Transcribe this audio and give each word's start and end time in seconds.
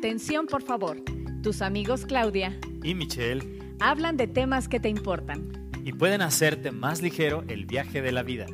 Atención, 0.00 0.46
por 0.46 0.62
favor. 0.62 0.96
Tus 1.42 1.60
amigos 1.60 2.06
Claudia 2.06 2.58
y 2.82 2.94
Michelle 2.94 3.76
hablan 3.80 4.16
de 4.16 4.26
temas 4.26 4.66
que 4.66 4.80
te 4.80 4.88
importan. 4.88 5.70
y 5.84 5.92
pueden 5.92 6.22
hacerte 6.22 6.70
más 6.70 7.02
ligero 7.02 7.44
el 7.48 7.66
viaje 7.66 8.00
de 8.00 8.10
la 8.10 8.22
vida. 8.22 8.46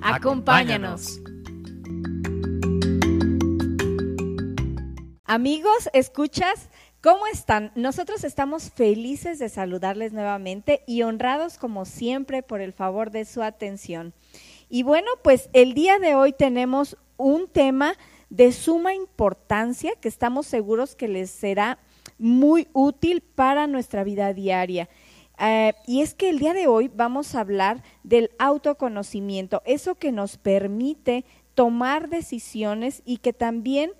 Acompáñanos. 0.00 1.20
Amigos, 5.26 5.90
¿escuchas? 5.92 6.70
¿Cómo 7.02 7.26
están? 7.26 7.70
Nosotros 7.74 8.24
estamos 8.24 8.70
felices 8.70 9.38
de 9.38 9.50
saludarles 9.50 10.14
nuevamente 10.14 10.84
y 10.86 11.02
honrados 11.02 11.58
como 11.58 11.84
siempre 11.84 12.42
por 12.42 12.62
el 12.62 12.72
favor 12.72 13.10
de 13.10 13.26
su 13.26 13.42
atención. 13.42 14.14
Y 14.70 14.84
bueno, 14.84 15.10
pues 15.22 15.50
el 15.52 15.74
día 15.74 15.98
de 15.98 16.14
hoy 16.14 16.32
tenemos 16.32 16.96
un 17.18 17.46
tema 17.46 17.94
de 18.34 18.50
suma 18.50 18.94
importancia 18.94 19.92
que 20.00 20.08
estamos 20.08 20.48
seguros 20.48 20.96
que 20.96 21.06
les 21.06 21.30
será 21.30 21.78
muy 22.18 22.66
útil 22.72 23.20
para 23.20 23.68
nuestra 23.68 24.02
vida 24.02 24.34
diaria. 24.34 24.88
Eh, 25.38 25.72
y 25.86 26.00
es 26.00 26.14
que 26.14 26.30
el 26.30 26.40
día 26.40 26.52
de 26.52 26.66
hoy 26.66 26.90
vamos 26.92 27.36
a 27.36 27.40
hablar 27.40 27.84
del 28.02 28.32
autoconocimiento, 28.40 29.62
eso 29.64 29.94
que 29.94 30.10
nos 30.10 30.36
permite 30.36 31.24
tomar 31.54 32.08
decisiones 32.08 33.02
y 33.04 33.18
que 33.18 33.32
también 33.32 33.92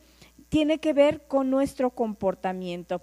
tiene 0.48 0.79
que 0.79 0.93
ver 0.93 1.29
con 1.29 1.48
nuestro 1.48 1.91
comportamiento. 1.91 3.02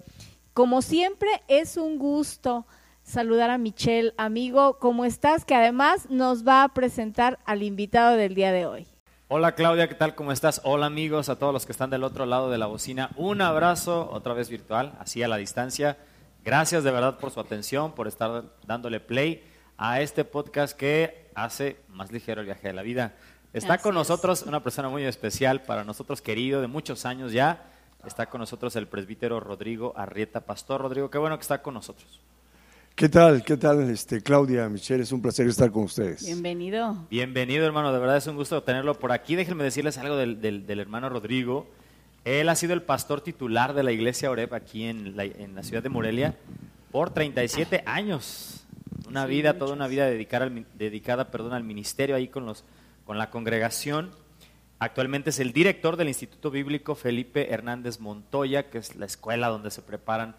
Como 0.52 0.82
siempre, 0.82 1.30
es 1.48 1.78
un 1.78 1.98
gusto 1.98 2.66
saludar 3.04 3.48
a 3.48 3.56
Michelle, 3.56 4.12
amigo, 4.18 4.78
¿cómo 4.78 5.06
estás? 5.06 5.46
Que 5.46 5.54
además 5.54 6.10
nos 6.10 6.46
va 6.46 6.62
a 6.62 6.74
presentar 6.74 7.38
al 7.46 7.62
invitado 7.62 8.18
del 8.18 8.34
día 8.34 8.52
de 8.52 8.66
hoy. 8.66 8.86
Hola 9.34 9.52
Claudia, 9.52 9.88
¿qué 9.88 9.94
tal? 9.94 10.14
¿Cómo 10.14 10.30
estás? 10.30 10.60
Hola 10.62 10.84
amigos, 10.84 11.30
a 11.30 11.38
todos 11.38 11.54
los 11.54 11.64
que 11.64 11.72
están 11.72 11.88
del 11.88 12.04
otro 12.04 12.26
lado 12.26 12.50
de 12.50 12.58
la 12.58 12.66
bocina. 12.66 13.08
Un 13.16 13.40
abrazo, 13.40 14.10
otra 14.12 14.34
vez 14.34 14.50
virtual, 14.50 14.92
así 15.00 15.22
a 15.22 15.28
la 15.28 15.38
distancia. 15.38 15.96
Gracias 16.44 16.84
de 16.84 16.90
verdad 16.90 17.18
por 17.18 17.30
su 17.30 17.40
atención, 17.40 17.92
por 17.92 18.08
estar 18.08 18.44
dándole 18.66 19.00
play 19.00 19.42
a 19.78 20.02
este 20.02 20.26
podcast 20.26 20.76
que 20.76 21.30
hace 21.34 21.80
más 21.88 22.12
ligero 22.12 22.42
el 22.42 22.46
viaje 22.46 22.68
de 22.68 22.74
la 22.74 22.82
vida. 22.82 23.14
Está 23.54 23.78
con 23.78 23.94
nosotros 23.94 24.42
una 24.42 24.62
persona 24.62 24.90
muy 24.90 25.04
especial, 25.04 25.62
para 25.62 25.82
nosotros 25.82 26.20
querido, 26.20 26.60
de 26.60 26.66
muchos 26.66 27.06
años 27.06 27.32
ya. 27.32 27.70
Está 28.04 28.26
con 28.26 28.38
nosotros 28.38 28.76
el 28.76 28.86
presbítero 28.86 29.40
Rodrigo 29.40 29.94
Arrieta. 29.96 30.42
Pastor 30.42 30.82
Rodrigo, 30.82 31.08
qué 31.08 31.16
bueno 31.16 31.38
que 31.38 31.42
está 31.42 31.62
con 31.62 31.72
nosotros. 31.72 32.20
¿Qué 33.02 33.08
tal? 33.08 33.42
¿Qué 33.42 33.56
tal, 33.56 33.90
este, 33.90 34.20
Claudia, 34.22 34.68
Michelle? 34.68 35.02
Es 35.02 35.10
un 35.10 35.20
placer 35.20 35.48
estar 35.48 35.72
con 35.72 35.82
ustedes. 35.82 36.24
Bienvenido. 36.24 37.04
Bienvenido, 37.10 37.66
hermano. 37.66 37.92
De 37.92 37.98
verdad 37.98 38.16
es 38.16 38.28
un 38.28 38.36
gusto 38.36 38.62
tenerlo 38.62 38.96
por 38.96 39.10
aquí. 39.10 39.34
Déjenme 39.34 39.64
decirles 39.64 39.98
algo 39.98 40.14
del, 40.16 40.40
del- 40.40 40.68
del 40.68 40.78
hermano 40.78 41.08
Rodrigo. 41.08 41.66
Él 42.24 42.48
ha 42.48 42.54
sido 42.54 42.74
el 42.74 42.82
pastor 42.82 43.20
titular 43.20 43.74
de 43.74 43.82
la 43.82 43.90
iglesia 43.90 44.30
Oreb 44.30 44.54
aquí 44.54 44.84
en 44.84 45.16
la, 45.16 45.24
en 45.24 45.56
la 45.56 45.64
ciudad 45.64 45.82
de 45.82 45.88
Morelia 45.88 46.36
por 46.92 47.10
37 47.10 47.82
años. 47.86 48.64
Una 49.08 49.24
Sí, 49.24 49.30
vida, 49.30 49.58
toda 49.58 49.72
una 49.72 49.88
vida 49.88 50.06
dedicada, 50.06 50.44
al, 50.44 50.64
dedicada 50.78 51.32
perdón, 51.32 51.54
al 51.54 51.64
ministerio 51.64 52.14
ahí 52.14 52.28
con, 52.28 52.46
los, 52.46 52.62
con 53.04 53.18
la 53.18 53.30
congregación. 53.30 54.10
Actualmente 54.78 55.30
es 55.30 55.40
el 55.40 55.52
director 55.52 55.96
del 55.96 56.06
Instituto 56.06 56.52
Bíblico 56.52 56.94
Felipe 56.94 57.52
Hernández 57.52 57.98
Montoya, 57.98 58.70
que 58.70 58.78
es 58.78 58.94
la 58.94 59.06
escuela 59.06 59.48
donde 59.48 59.72
se 59.72 59.82
preparan 59.82 60.36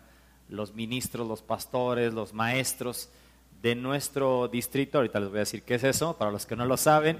los 0.49 0.73
ministros, 0.73 1.27
los 1.27 1.41
pastores, 1.41 2.13
los 2.13 2.33
maestros 2.33 3.09
de 3.61 3.75
nuestro 3.75 4.47
distrito. 4.47 4.97
Ahorita 4.97 5.19
les 5.19 5.29
voy 5.29 5.37
a 5.37 5.39
decir 5.41 5.63
qué 5.63 5.75
es 5.75 5.83
eso, 5.83 6.17
para 6.17 6.31
los 6.31 6.45
que 6.45 6.55
no 6.55 6.65
lo 6.65 6.77
saben. 6.77 7.17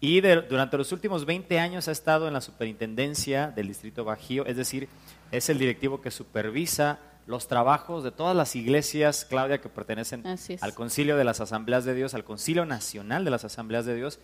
Y 0.00 0.20
de- 0.20 0.42
durante 0.42 0.76
los 0.78 0.90
últimos 0.92 1.24
20 1.26 1.58
años 1.60 1.86
ha 1.86 1.92
estado 1.92 2.26
en 2.26 2.32
la 2.34 2.40
superintendencia 2.40 3.50
del 3.50 3.68
distrito 3.68 4.04
Bajío, 4.04 4.44
es 4.46 4.56
decir, 4.56 4.88
es 5.30 5.48
el 5.48 5.58
directivo 5.58 6.00
que 6.00 6.10
supervisa 6.10 6.98
los 7.26 7.46
trabajos 7.46 8.02
de 8.02 8.10
todas 8.10 8.34
las 8.34 8.56
iglesias, 8.56 9.24
Claudia, 9.24 9.60
que 9.60 9.68
pertenecen 9.68 10.26
al 10.62 10.74
Concilio 10.74 11.16
de 11.16 11.22
las 11.24 11.40
Asambleas 11.40 11.84
de 11.84 11.94
Dios, 11.94 12.14
al 12.14 12.24
Concilio 12.24 12.66
Nacional 12.66 13.24
de 13.24 13.30
las 13.30 13.44
Asambleas 13.44 13.86
de 13.86 13.94
Dios, 13.94 14.18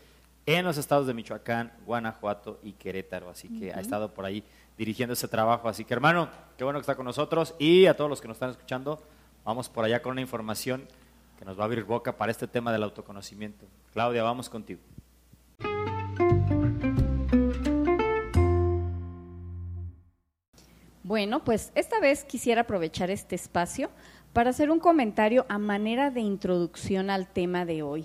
en 0.47 0.65
los 0.65 0.79
estados 0.79 1.07
de 1.07 1.15
Michoacán, 1.15 1.73
Guanajuato 1.87 2.59
y 2.65 2.73
Querétaro. 2.73 3.31
Así 3.31 3.49
que 3.61 3.73
ha 3.73 3.81
estado 3.81 4.15
por 4.15 4.25
ahí 4.25 4.43
dirigiendo 4.79 5.13
ese 5.13 5.29
trabajo. 5.29 5.69
Así 5.69 5.85
que 5.85 5.93
hermano, 5.93 6.31
qué 6.57 6.65
bueno 6.65 6.79
que 6.79 6.83
está 6.83 6.95
con 6.95 7.05
nosotros 7.05 7.55
y 7.59 7.87
a 7.87 7.97
todos 7.97 8.09
los 8.09 8.21
que 8.21 8.29
nos 8.29 8.37
están 8.37 8.51
escuchando, 8.51 9.03
vamos 9.45 9.69
por 9.69 9.85
allá 9.85 10.01
con 10.01 10.13
una 10.13 10.21
información 10.23 10.87
que 11.39 11.45
nos 11.45 11.59
va 11.59 11.63
a 11.63 11.67
abrir 11.67 11.85
boca 11.85 12.17
para 12.17 12.33
este 12.33 12.47
tema 12.47 12.73
del 12.73 12.85
autoconocimiento. 12.85 13.67
Claudia, 13.93 14.23
vamos 14.23 14.49
contigo. 14.49 14.81
Bueno, 21.03 21.43
pues 21.43 21.73
esta 21.75 22.01
vez 22.01 22.25
quisiera 22.25 22.63
aprovechar 22.63 23.11
este 23.11 23.35
espacio 23.35 23.91
para 24.35 24.51
hacer 24.51 24.71
un 24.71 24.79
comentario 24.79 25.47
a 25.49 25.59
manera 25.59 26.11
de 26.11 26.21
introducción 26.21 27.09
al 27.09 27.27
tema 27.27 27.65
de 27.65 27.83
hoy. 27.83 28.05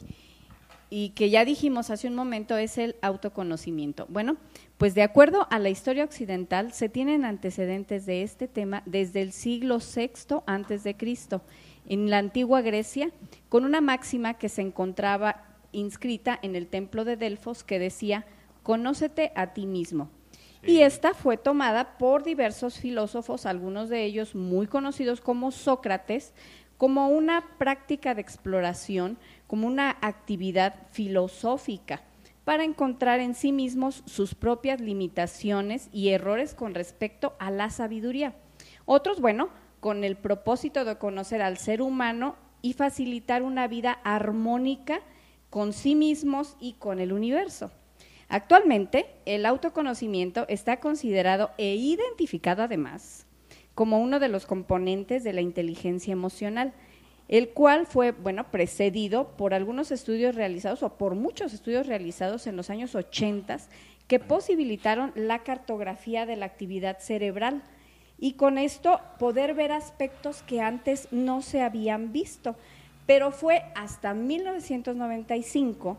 Y 0.90 1.10
que 1.10 1.30
ya 1.30 1.44
dijimos 1.44 1.90
hace 1.90 2.08
un 2.08 2.16
momento 2.16 2.56
es 2.56 2.78
el 2.78 2.96
autoconocimiento. 3.02 4.06
Bueno, 4.08 4.38
pues 4.78 4.96
de 4.96 5.04
acuerdo 5.04 5.48
a 5.50 5.60
la 5.60 5.70
historia 5.70 6.04
occidental 6.04 6.74
se 6.74 6.90
tienen 6.90 7.26
antecedentes 7.26 8.06
de 8.06 8.24
este 8.24 8.48
tema 8.48 8.84
desde 8.86 9.22
el 9.22 9.32
siglo 9.32 9.78
VI 9.80 10.42
antes 10.46 10.84
de 10.84 10.98
Cristo 10.98 11.42
en 11.88 12.10
la 12.10 12.18
antigua 12.18 12.62
Grecia 12.62 13.12
con 13.50 13.66
una 13.66 13.82
máxima 13.82 14.36
que 14.36 14.50
se 14.50 14.62
encontraba 14.62 15.46
inscrita 15.72 16.38
en 16.42 16.56
el 16.56 16.68
templo 16.68 17.06
de 17.06 17.18
Delfos 17.18 17.64
que 17.64 17.80
decía 17.80 18.26
conócete 18.64 19.32
a 19.36 19.54
ti 19.54 19.66
mismo. 19.66 20.10
Y 20.66 20.80
esta 20.80 21.14
fue 21.14 21.36
tomada 21.36 21.98
por 21.98 22.24
diversos 22.24 22.80
filósofos, 22.80 23.46
algunos 23.46 23.90
de 23.90 24.06
ellos 24.06 24.34
muy 24.34 24.66
conocidos 24.66 25.20
como 25.20 25.52
Sócrates, 25.52 26.34
como 26.78 27.10
una 27.10 27.44
práctica 27.58 28.16
de 28.16 28.22
exploración, 28.22 29.18
como 29.46 29.68
una 29.68 29.98
actividad 30.02 30.76
filosófica 30.92 32.02
para 32.44 32.64
encontrar 32.64 33.20
en 33.20 33.36
sí 33.36 33.52
mismos 33.52 34.04
sus 34.06 34.36
propias 34.36 34.82
limitaciones 34.82 35.90
y 35.92 36.10
errores 36.10 36.56
con 36.56 36.74
respecto 36.74 37.34
a 37.40 37.52
la 37.52 37.70
sabiduría. 37.70 38.36
Otros, 38.86 39.22
bueno, 39.22 39.50
con 39.80 40.04
el 40.04 40.16
propósito 40.16 40.86
de 40.86 40.98
conocer 40.98 41.42
al 41.42 41.58
ser 41.58 41.82
humano 41.82 42.36
y 42.62 42.74
facilitar 42.74 43.44
una 43.44 43.68
vida 43.68 44.00
armónica 44.04 45.02
con 45.50 45.74
sí 45.74 45.96
mismos 45.96 46.56
y 46.60 46.74
con 46.74 47.00
el 47.00 47.14
universo. 47.14 47.72
Actualmente, 48.30 49.08
el 49.26 49.46
autoconocimiento 49.46 50.46
está 50.48 50.80
considerado 50.80 51.52
e 51.58 51.76
identificado 51.76 52.64
además 52.64 53.28
como 53.76 54.00
uno 54.00 54.20
de 54.20 54.28
los 54.28 54.46
componentes 54.46 55.24
de 55.24 55.34
la 55.34 55.42
inteligencia 55.42 56.12
emocional, 56.12 56.74
el 57.28 57.50
cual 57.50 57.86
fue, 57.86 58.12
bueno, 58.12 58.52
precedido 58.52 59.30
por 59.38 59.54
algunos 59.54 59.92
estudios 59.92 60.36
realizados 60.36 60.84
o 60.84 60.98
por 60.98 61.16
muchos 61.16 61.54
estudios 61.54 61.88
realizados 61.88 62.48
en 62.48 62.56
los 62.56 62.70
años 62.70 62.96
80 62.96 63.58
que 64.08 64.20
posibilitaron 64.20 65.12
la 65.16 65.40
cartografía 65.40 66.26
de 66.26 66.36
la 66.36 66.46
actividad 66.46 67.00
cerebral 67.00 67.64
y 68.20 68.34
con 68.34 68.58
esto 68.58 69.00
poder 69.20 69.54
ver 69.54 69.72
aspectos 69.72 70.44
que 70.44 70.62
antes 70.62 71.08
no 71.12 71.42
se 71.42 71.62
habían 71.62 72.12
visto. 72.12 72.56
Pero 73.06 73.32
fue 73.32 73.64
hasta 73.76 74.14
1995 74.14 75.98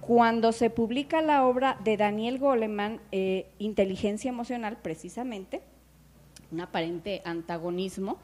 cuando 0.00 0.52
se 0.52 0.70
publica 0.70 1.20
la 1.20 1.46
obra 1.46 1.76
de 1.84 1.96
Daniel 1.96 2.38
Goleman, 2.38 3.00
eh, 3.12 3.50
Inteligencia 3.58 4.30
Emocional, 4.30 4.78
precisamente, 4.80 5.60
un 6.50 6.60
aparente 6.60 7.20
antagonismo, 7.24 8.18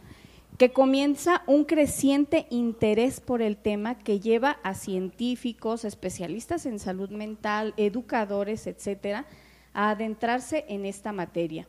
que 0.59 0.73
comienza 0.73 1.43
un 1.47 1.65
creciente 1.65 2.47
interés 2.51 3.21
por 3.21 3.43
el 3.43 3.57
tema 3.57 3.99
que 3.99 4.21
lleva 4.21 4.59
a 4.63 4.75
científicos, 4.75 5.85
especialistas 5.85 6.65
en 6.67 6.79
salud 6.79 7.11
mental, 7.11 7.75
educadores, 7.77 8.67
etcétera, 8.67 9.27
a 9.73 9.91
adentrarse 9.91 10.65
en 10.69 10.87
esta 10.87 11.13
materia. 11.13 11.67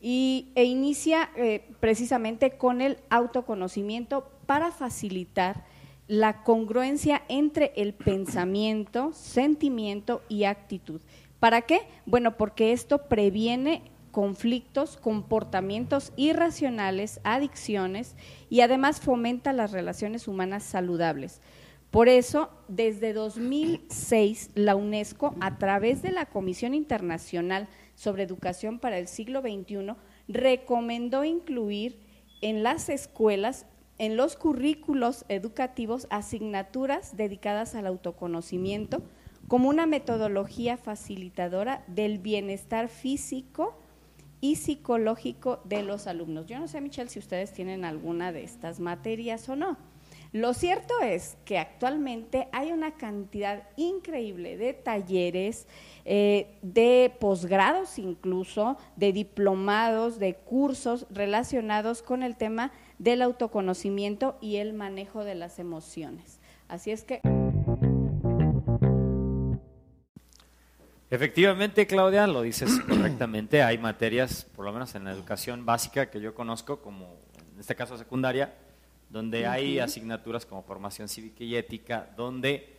Y, 0.00 0.52
e 0.54 0.64
inicia 0.64 1.30
eh, 1.36 1.66
precisamente 1.80 2.56
con 2.56 2.80
el 2.80 2.98
autoconocimiento 3.10 4.30
para 4.46 4.70
facilitar 4.70 5.64
la 6.06 6.44
congruencia 6.44 7.22
entre 7.28 7.72
el 7.76 7.94
pensamiento, 7.94 9.12
sentimiento 9.12 10.22
y 10.28 10.44
actitud. 10.44 11.00
¿Para 11.40 11.62
qué? 11.62 11.80
Bueno, 12.06 12.36
porque 12.36 12.72
esto 12.72 13.08
previene 13.08 13.82
conflictos, 14.14 14.96
comportamientos 14.96 16.12
irracionales, 16.14 17.20
adicciones 17.24 18.14
y 18.48 18.60
además 18.60 19.00
fomenta 19.00 19.52
las 19.52 19.72
relaciones 19.72 20.28
humanas 20.28 20.62
saludables. 20.62 21.40
Por 21.90 22.08
eso, 22.08 22.48
desde 22.68 23.12
2006, 23.12 24.50
la 24.54 24.76
UNESCO, 24.76 25.34
a 25.40 25.58
través 25.58 26.00
de 26.00 26.12
la 26.12 26.26
Comisión 26.26 26.74
Internacional 26.74 27.66
sobre 27.96 28.22
Educación 28.22 28.78
para 28.78 28.98
el 28.98 29.08
Siglo 29.08 29.40
XXI, 29.40 29.96
recomendó 30.28 31.24
incluir 31.24 31.98
en 32.40 32.62
las 32.62 32.90
escuelas, 32.90 33.66
en 33.98 34.16
los 34.16 34.36
currículos 34.36 35.24
educativos, 35.28 36.06
asignaturas 36.10 37.16
dedicadas 37.16 37.74
al 37.74 37.88
autoconocimiento 37.88 39.02
como 39.48 39.68
una 39.68 39.86
metodología 39.86 40.76
facilitadora 40.76 41.82
del 41.88 42.20
bienestar 42.20 42.88
físico 42.88 43.80
y 44.44 44.56
psicológico 44.56 45.62
de 45.64 45.82
los 45.82 46.06
alumnos. 46.06 46.44
Yo 46.44 46.58
no 46.58 46.68
sé, 46.68 46.82
Michelle, 46.82 47.08
si 47.08 47.18
ustedes 47.18 47.54
tienen 47.54 47.82
alguna 47.82 48.30
de 48.30 48.44
estas 48.44 48.78
materias 48.78 49.48
o 49.48 49.56
no. 49.56 49.78
Lo 50.32 50.52
cierto 50.52 51.00
es 51.00 51.38
que 51.46 51.56
actualmente 51.56 52.48
hay 52.52 52.70
una 52.70 52.94
cantidad 52.98 53.62
increíble 53.76 54.58
de 54.58 54.74
talleres, 54.74 55.66
eh, 56.04 56.58
de 56.60 57.10
posgrados 57.18 57.98
incluso, 57.98 58.76
de 58.96 59.14
diplomados, 59.14 60.18
de 60.18 60.34
cursos 60.34 61.06
relacionados 61.08 62.02
con 62.02 62.22
el 62.22 62.36
tema 62.36 62.70
del 62.98 63.22
autoconocimiento 63.22 64.36
y 64.42 64.56
el 64.56 64.74
manejo 64.74 65.24
de 65.24 65.36
las 65.36 65.58
emociones. 65.58 66.38
Así 66.68 66.90
es 66.90 67.02
que... 67.02 67.22
Efectivamente, 71.14 71.86
Claudia, 71.86 72.26
lo 72.26 72.42
dices 72.42 72.80
correctamente. 72.88 73.62
Hay 73.62 73.78
materias, 73.78 74.48
por 74.56 74.64
lo 74.64 74.72
menos 74.72 74.96
en 74.96 75.04
la 75.04 75.12
educación 75.12 75.64
básica 75.64 76.10
que 76.10 76.20
yo 76.20 76.34
conozco, 76.34 76.82
como 76.82 77.20
en 77.54 77.60
este 77.60 77.76
caso 77.76 77.96
secundaria, 77.96 78.52
donde 79.10 79.46
hay 79.46 79.78
asignaturas 79.78 80.44
como 80.44 80.64
formación 80.64 81.08
cívica 81.08 81.44
y 81.44 81.54
ética, 81.54 82.10
donde 82.16 82.78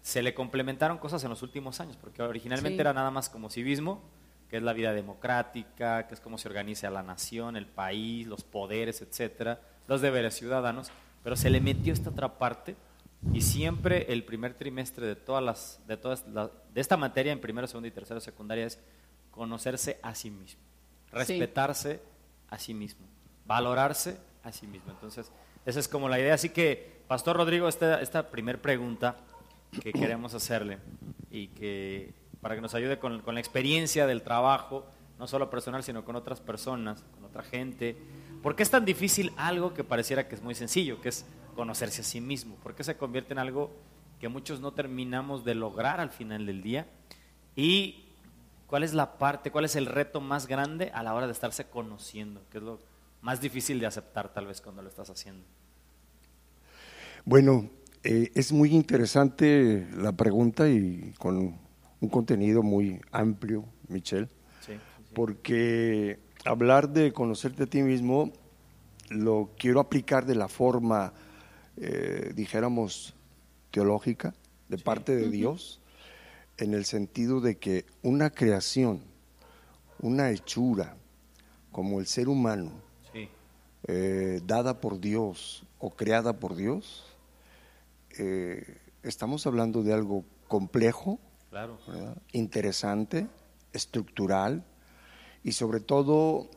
se 0.00 0.22
le 0.22 0.32
complementaron 0.32 0.96
cosas 0.96 1.22
en 1.24 1.28
los 1.28 1.42
últimos 1.42 1.78
años, 1.78 1.98
porque 1.98 2.22
originalmente 2.22 2.80
era 2.80 2.94
nada 2.94 3.10
más 3.10 3.28
como 3.28 3.50
civismo, 3.50 4.00
que 4.48 4.56
es 4.56 4.62
la 4.62 4.72
vida 4.72 4.94
democrática, 4.94 6.06
que 6.06 6.14
es 6.14 6.20
cómo 6.20 6.38
se 6.38 6.48
organiza 6.48 6.88
la 6.88 7.02
nación, 7.02 7.54
el 7.54 7.66
país, 7.66 8.26
los 8.26 8.44
poderes, 8.44 9.02
etcétera, 9.02 9.60
los 9.88 10.00
deberes 10.00 10.34
ciudadanos, 10.34 10.90
pero 11.22 11.36
se 11.36 11.50
le 11.50 11.60
metió 11.60 11.92
esta 11.92 12.08
otra 12.08 12.38
parte 12.38 12.76
y 13.32 13.40
siempre 13.40 14.12
el 14.12 14.24
primer 14.24 14.54
trimestre 14.54 15.06
de 15.06 15.16
todas 15.16 15.42
las 15.42 15.80
de 15.86 15.96
todas 15.96 16.24
de 16.26 16.80
esta 16.80 16.96
materia 16.96 17.32
en 17.32 17.40
primero, 17.40 17.66
segundo 17.66 17.88
y 17.88 17.90
tercero 17.90 18.20
secundaria 18.20 18.66
es 18.66 18.78
conocerse 19.30 19.98
a 20.02 20.14
sí 20.14 20.30
mismo, 20.30 20.60
respetarse 21.10 22.00
a 22.50 22.58
sí 22.58 22.74
mismo, 22.74 23.06
valorarse 23.46 24.18
a 24.42 24.52
sí 24.52 24.66
mismo. 24.66 24.92
Entonces, 24.92 25.30
esa 25.66 25.80
es 25.80 25.88
como 25.88 26.08
la 26.08 26.20
idea. 26.20 26.34
Así 26.34 26.50
que, 26.50 27.02
Pastor 27.08 27.36
Rodrigo, 27.36 27.66
esta, 27.66 28.00
esta 28.00 28.30
primera 28.30 28.60
pregunta 28.60 29.16
que 29.82 29.92
queremos 29.92 30.34
hacerle 30.34 30.78
y 31.30 31.48
que 31.48 32.14
para 32.40 32.54
que 32.54 32.60
nos 32.60 32.74
ayude 32.74 32.98
con, 32.98 33.22
con, 33.22 33.34
la 33.34 33.40
experiencia 33.40 34.06
del 34.06 34.22
trabajo, 34.22 34.86
no 35.18 35.26
solo 35.26 35.50
personal, 35.50 35.82
sino 35.82 36.04
con 36.04 36.14
otras 36.14 36.40
personas, 36.40 37.02
con 37.14 37.24
otra 37.24 37.42
gente. 37.42 37.96
¿Por 38.42 38.54
qué 38.54 38.62
es 38.62 38.70
tan 38.70 38.84
difícil 38.84 39.32
algo 39.36 39.72
que 39.72 39.82
pareciera 39.82 40.28
que 40.28 40.34
es 40.34 40.42
muy 40.42 40.54
sencillo, 40.54 41.00
que 41.00 41.08
es 41.08 41.24
conocerse 41.54 42.02
a 42.02 42.04
sí 42.04 42.20
mismo? 42.20 42.56
¿Por 42.56 42.74
qué 42.74 42.84
se 42.84 42.96
convierte 42.96 43.32
en 43.32 43.38
algo 43.38 43.70
que 44.20 44.28
muchos 44.28 44.60
no 44.60 44.72
terminamos 44.72 45.44
de 45.44 45.54
lograr 45.54 46.00
al 46.00 46.10
final 46.10 46.46
del 46.46 46.62
día? 46.62 46.86
¿Y 47.56 48.04
cuál 48.66 48.82
es 48.82 48.94
la 48.94 49.18
parte, 49.18 49.50
cuál 49.50 49.64
es 49.64 49.76
el 49.76 49.86
reto 49.86 50.20
más 50.20 50.46
grande 50.46 50.90
a 50.94 51.02
la 51.02 51.14
hora 51.14 51.26
de 51.26 51.32
estarse 51.32 51.64
conociendo? 51.64 52.42
¿Qué 52.50 52.58
es 52.58 52.64
lo 52.64 52.80
más 53.22 53.40
difícil 53.40 53.80
de 53.80 53.86
aceptar 53.86 54.32
tal 54.32 54.46
vez 54.46 54.60
cuando 54.60 54.82
lo 54.82 54.88
estás 54.88 55.10
haciendo? 55.10 55.44
Bueno, 57.24 57.70
eh, 58.02 58.30
es 58.34 58.52
muy 58.52 58.74
interesante 58.74 59.86
la 59.96 60.12
pregunta 60.12 60.68
y 60.68 61.14
con 61.18 61.58
un 62.00 62.08
contenido 62.10 62.62
muy 62.62 63.00
amplio, 63.12 63.64
Michelle, 63.88 64.28
porque 65.14 66.18
hablar 66.44 66.90
de 66.90 67.12
conocerte 67.12 67.62
a 67.62 67.66
ti 67.66 67.82
mismo 67.82 68.30
lo 69.08 69.50
quiero 69.56 69.80
aplicar 69.80 70.26
de 70.26 70.34
la 70.34 70.48
forma, 70.48 71.14
eh, 71.76 72.32
dijéramos, 72.34 73.14
teológica, 73.70 74.34
de 74.68 74.78
parte 74.78 75.16
de 75.16 75.28
Dios, 75.28 75.80
en 76.58 76.74
el 76.74 76.84
sentido 76.84 77.40
de 77.40 77.56
que 77.56 77.84
una 78.02 78.30
creación, 78.30 79.02
una 80.00 80.30
hechura, 80.30 80.96
como 81.72 81.98
el 81.98 82.06
ser 82.06 82.28
humano, 82.28 82.72
eh, 83.86 84.40
dada 84.46 84.80
por 84.80 85.00
Dios 85.00 85.66
o 85.78 85.90
creada 85.90 86.38
por 86.38 86.54
Dios, 86.54 87.04
eh, 88.18 88.78
estamos 89.02 89.46
hablando 89.46 89.82
de 89.82 89.92
algo 89.92 90.24
complejo, 90.48 91.18
interesante, 92.32 93.26
estructural 93.72 94.64
y 95.42 95.52
sobre 95.52 95.80
todo 95.80 96.48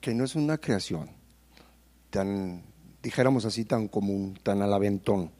que 0.00 0.14
no 0.14 0.24
es 0.24 0.34
una 0.34 0.58
creación 0.58 1.10
tan, 2.10 2.62
dijéramos 3.06 3.44
así, 3.44 3.64
tan 3.64 3.86
común, 3.86 4.36
tan 4.42 4.62
al 4.62 4.74
aventón, 4.74 5.30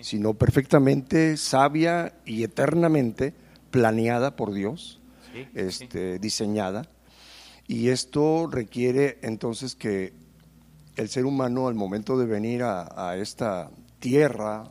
sino 0.00 0.32
perfectamente 0.32 1.36
sabia 1.36 2.14
y 2.24 2.44
eternamente 2.44 3.34
planeada 3.70 4.36
por 4.36 4.54
Dios, 4.54 5.02
este, 5.54 6.18
diseñada. 6.18 6.88
Y 7.68 7.90
esto 7.90 8.48
requiere 8.50 9.18
entonces 9.20 9.74
que 9.74 10.14
el 10.96 11.10
ser 11.10 11.26
humano 11.26 11.68
al 11.68 11.74
momento 11.74 12.16
de 12.16 12.24
venir 12.24 12.62
a, 12.62 13.16
esta 13.18 13.70
tierra 13.98 14.64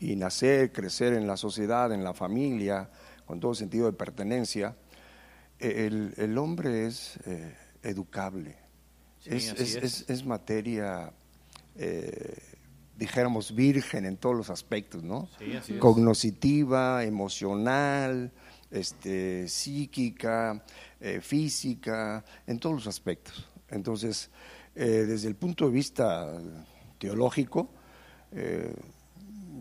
y 0.00 0.16
nacer, 0.16 0.72
crecer 0.72 1.12
en 1.12 1.26
la 1.26 1.36
sociedad, 1.36 1.92
en 1.92 2.02
la 2.02 2.14
familia, 2.14 2.88
con 3.26 3.38
todo 3.38 3.54
sentido 3.54 3.84
de 3.84 3.92
pertenencia, 3.92 4.76
el, 5.58 6.38
hombre 6.38 6.86
es 6.86 7.18
eh, 7.26 7.54
educable, 7.82 8.56
es, 9.24 10.24
materia, 10.24 11.12
eh, 11.76 12.36
dijéramos, 12.96 13.54
virgen 13.54 14.04
en 14.04 14.16
todos 14.16 14.36
los 14.36 14.50
aspectos, 14.50 15.02
¿no? 15.02 15.28
Cognoscitiva, 15.78 17.04
emocional, 17.04 18.32
este, 18.70 19.48
psíquica, 19.48 20.64
eh, 21.00 21.20
física, 21.20 22.24
en 22.46 22.58
todos 22.58 22.74
los 22.74 22.86
aspectos. 22.86 23.48
Entonces, 23.68 24.30
eh, 24.74 25.04
desde 25.06 25.28
el 25.28 25.36
punto 25.36 25.66
de 25.66 25.72
vista 25.72 26.40
teológico, 26.98 27.70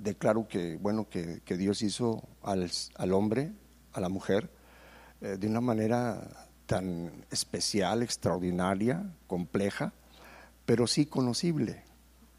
declaro 0.01 0.47
que, 0.47 0.77
bueno, 0.77 1.09
que, 1.09 1.57
Dios 1.57 1.81
hizo 1.81 2.23
al, 2.41 3.11
hombre, 3.11 3.51
a 3.91 3.99
la 3.99 4.07
mujer, 4.07 4.49
de 5.19 5.45
una 5.45 5.61
manera 5.61 6.50
tan 6.71 7.25
especial, 7.29 8.01
extraordinaria, 8.01 9.03
compleja, 9.27 9.91
pero 10.65 10.87
sí 10.87 11.05
conocible. 11.05 11.83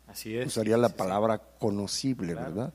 Así 0.07 0.35
es. 0.39 0.47
Usaría 0.47 0.79
la 0.79 0.89
palabra 0.89 1.43
conocible, 1.59 2.35
¿verdad? 2.35 2.73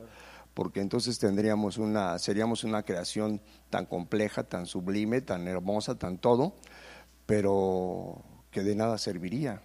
Porque 0.54 0.82
entonces 0.82 1.18
tendríamos 1.18 1.80
una, 1.80 2.20
seríamos 2.20 2.64
una 2.64 2.84
creación 2.84 3.42
tan 3.72 3.88
compleja, 3.88 4.44
tan 4.44 4.68
sublime, 4.68 5.22
tan 5.22 5.48
hermosa, 5.48 5.96
tan 5.96 6.20
todo, 6.20 6.54
pero 7.26 8.22
que 8.52 8.62
de 8.62 8.76
nada 8.76 9.00
serviría 9.00 9.64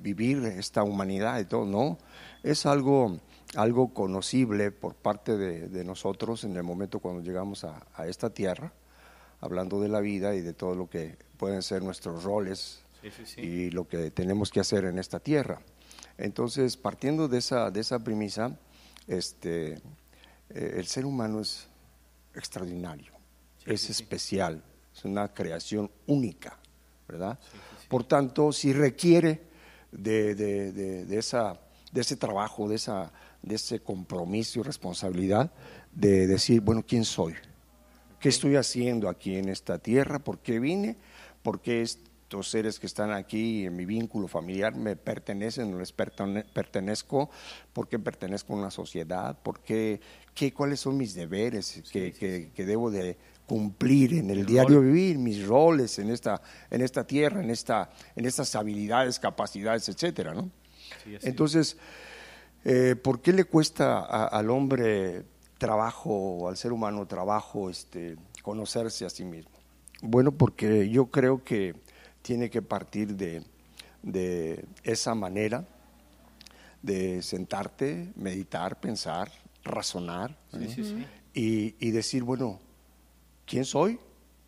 vivir 0.00 0.44
esta 0.44 0.84
humanidad 0.84 1.40
y 1.40 1.46
todo, 1.46 1.66
no. 1.66 1.98
Es 2.44 2.64
algo, 2.64 3.18
algo 3.56 3.92
conocible 3.92 4.70
por 4.70 4.94
parte 4.94 5.36
de, 5.36 5.84
nosotros 5.84 6.44
en 6.44 6.54
el 6.56 6.62
momento 6.62 7.00
cuando 7.00 7.22
llegamos 7.22 7.64
a, 7.64 8.06
esta 8.06 8.30
tierra, 8.30 8.72
hablando 9.40 9.80
de 9.80 9.88
la 9.88 10.00
vida 10.00 10.34
y 10.34 10.40
de 10.40 10.52
todo 10.52 10.74
lo 10.74 10.88
que 10.88 11.16
pueden 11.36 11.62
ser 11.62 11.82
nuestros 11.82 12.24
roles 12.24 12.80
y 13.36 13.70
lo 13.70 13.86
que 13.86 14.10
tenemos 14.10 14.50
que 14.50 14.60
hacer 14.60 14.84
en 14.84 14.98
esta 14.98 15.20
tierra. 15.20 15.60
Entonces, 16.16 16.76
partiendo 16.76 17.28
de 17.28 17.38
esa, 17.38 17.70
de 17.70 17.80
esa 17.80 18.00
premisa, 18.00 18.58
este, 19.06 19.74
eh, 20.50 20.74
el 20.76 20.86
ser 20.86 21.06
humano 21.06 21.40
es 21.40 21.68
extraordinario, 22.34 23.12
es 23.64 23.88
especial, 23.88 24.62
es 24.94 25.04
una 25.04 25.32
creación 25.32 25.90
única, 26.06 26.58
¿verdad? 27.06 27.38
Por 27.88 28.04
tanto, 28.04 28.52
si 28.52 28.72
requiere 28.72 29.42
de, 29.92 31.06
esa, 31.10 31.58
de 31.92 32.00
ese 32.00 32.16
trabajo, 32.16 32.68
de, 32.68 32.76
esa, 32.76 33.12
de 33.42 33.54
ese 33.54 33.80
compromiso 33.80 34.60
y 34.60 34.62
responsabilidad 34.62 35.50
de 35.92 36.26
decir, 36.26 36.60
bueno, 36.60 36.84
¿quién 36.86 37.04
soy? 37.04 37.34
¿Qué 38.20 38.28
estoy 38.28 38.56
haciendo 38.56 39.08
aquí 39.08 39.36
en 39.36 39.48
esta 39.48 39.78
tierra? 39.78 40.18
¿Por 40.18 40.38
qué 40.38 40.58
vine? 40.58 40.96
¿Por 41.42 41.60
qué 41.60 41.82
estos 41.82 42.50
seres 42.50 42.78
que 42.78 42.86
están 42.86 43.12
aquí 43.12 43.64
en 43.66 43.76
mi 43.76 43.84
vínculo 43.84 44.28
familiar 44.28 44.74
me 44.74 44.96
pertenecen, 44.96 45.70
no 45.70 45.78
les 45.78 45.92
pertenezco? 45.92 47.30
¿Por 47.72 47.88
qué 47.88 47.98
pertenezco 47.98 48.54
a 48.54 48.56
una 48.56 48.70
sociedad? 48.70 49.38
¿Por 49.42 49.60
qué, 49.60 50.00
qué 50.34 50.52
cuáles 50.52 50.80
son 50.80 50.96
mis 50.96 51.14
deberes 51.14 51.82
que, 51.92 52.12
que 52.54 52.66
debo 52.66 52.90
de 52.90 53.16
cumplir 53.48 54.12
en 54.12 54.28
el, 54.28 54.44
diario 54.44 54.82
vivir, 54.82 55.16
mis 55.16 55.46
roles 55.46 55.98
en 55.98 56.10
esta, 56.10 56.42
en 56.70 56.82
esta 56.82 57.06
tierra, 57.06 57.42
en, 57.42 57.48
esta, 57.48 57.90
en 58.14 58.26
estas 58.26 58.54
habilidades, 58.54 59.18
capacidades, 59.18 59.88
etcétera, 59.88 60.34
¿no? 60.34 60.50
Entonces, 61.22 61.78
eh, 62.64 62.94
¿por 63.02 63.22
qué 63.22 63.32
le 63.32 63.44
cuesta 63.44 64.00
al 64.26 64.50
hombre 64.50 65.24
trabajo, 65.58 66.48
al 66.48 66.56
ser 66.56 66.72
humano 66.72 67.06
trabajo, 67.06 67.68
este, 67.68 68.16
conocerse 68.42 69.04
a 69.04 69.10
sí 69.10 69.24
mismo? 69.24 69.50
Bueno, 70.00 70.32
porque 70.32 70.88
yo 70.88 71.06
creo 71.06 71.44
que 71.44 71.74
tiene 72.22 72.48
que 72.48 72.62
partir 72.62 73.16
de, 73.16 73.42
de 74.02 74.64
esa 74.84 75.14
manera 75.14 75.66
de 76.82 77.22
sentarte, 77.22 78.12
meditar, 78.14 78.80
pensar, 78.80 79.30
razonar 79.64 80.36
y, 81.34 81.74
y 81.78 81.90
decir, 81.90 82.22
bueno, 82.22 82.60
quién 83.44 83.64
soy 83.64 83.98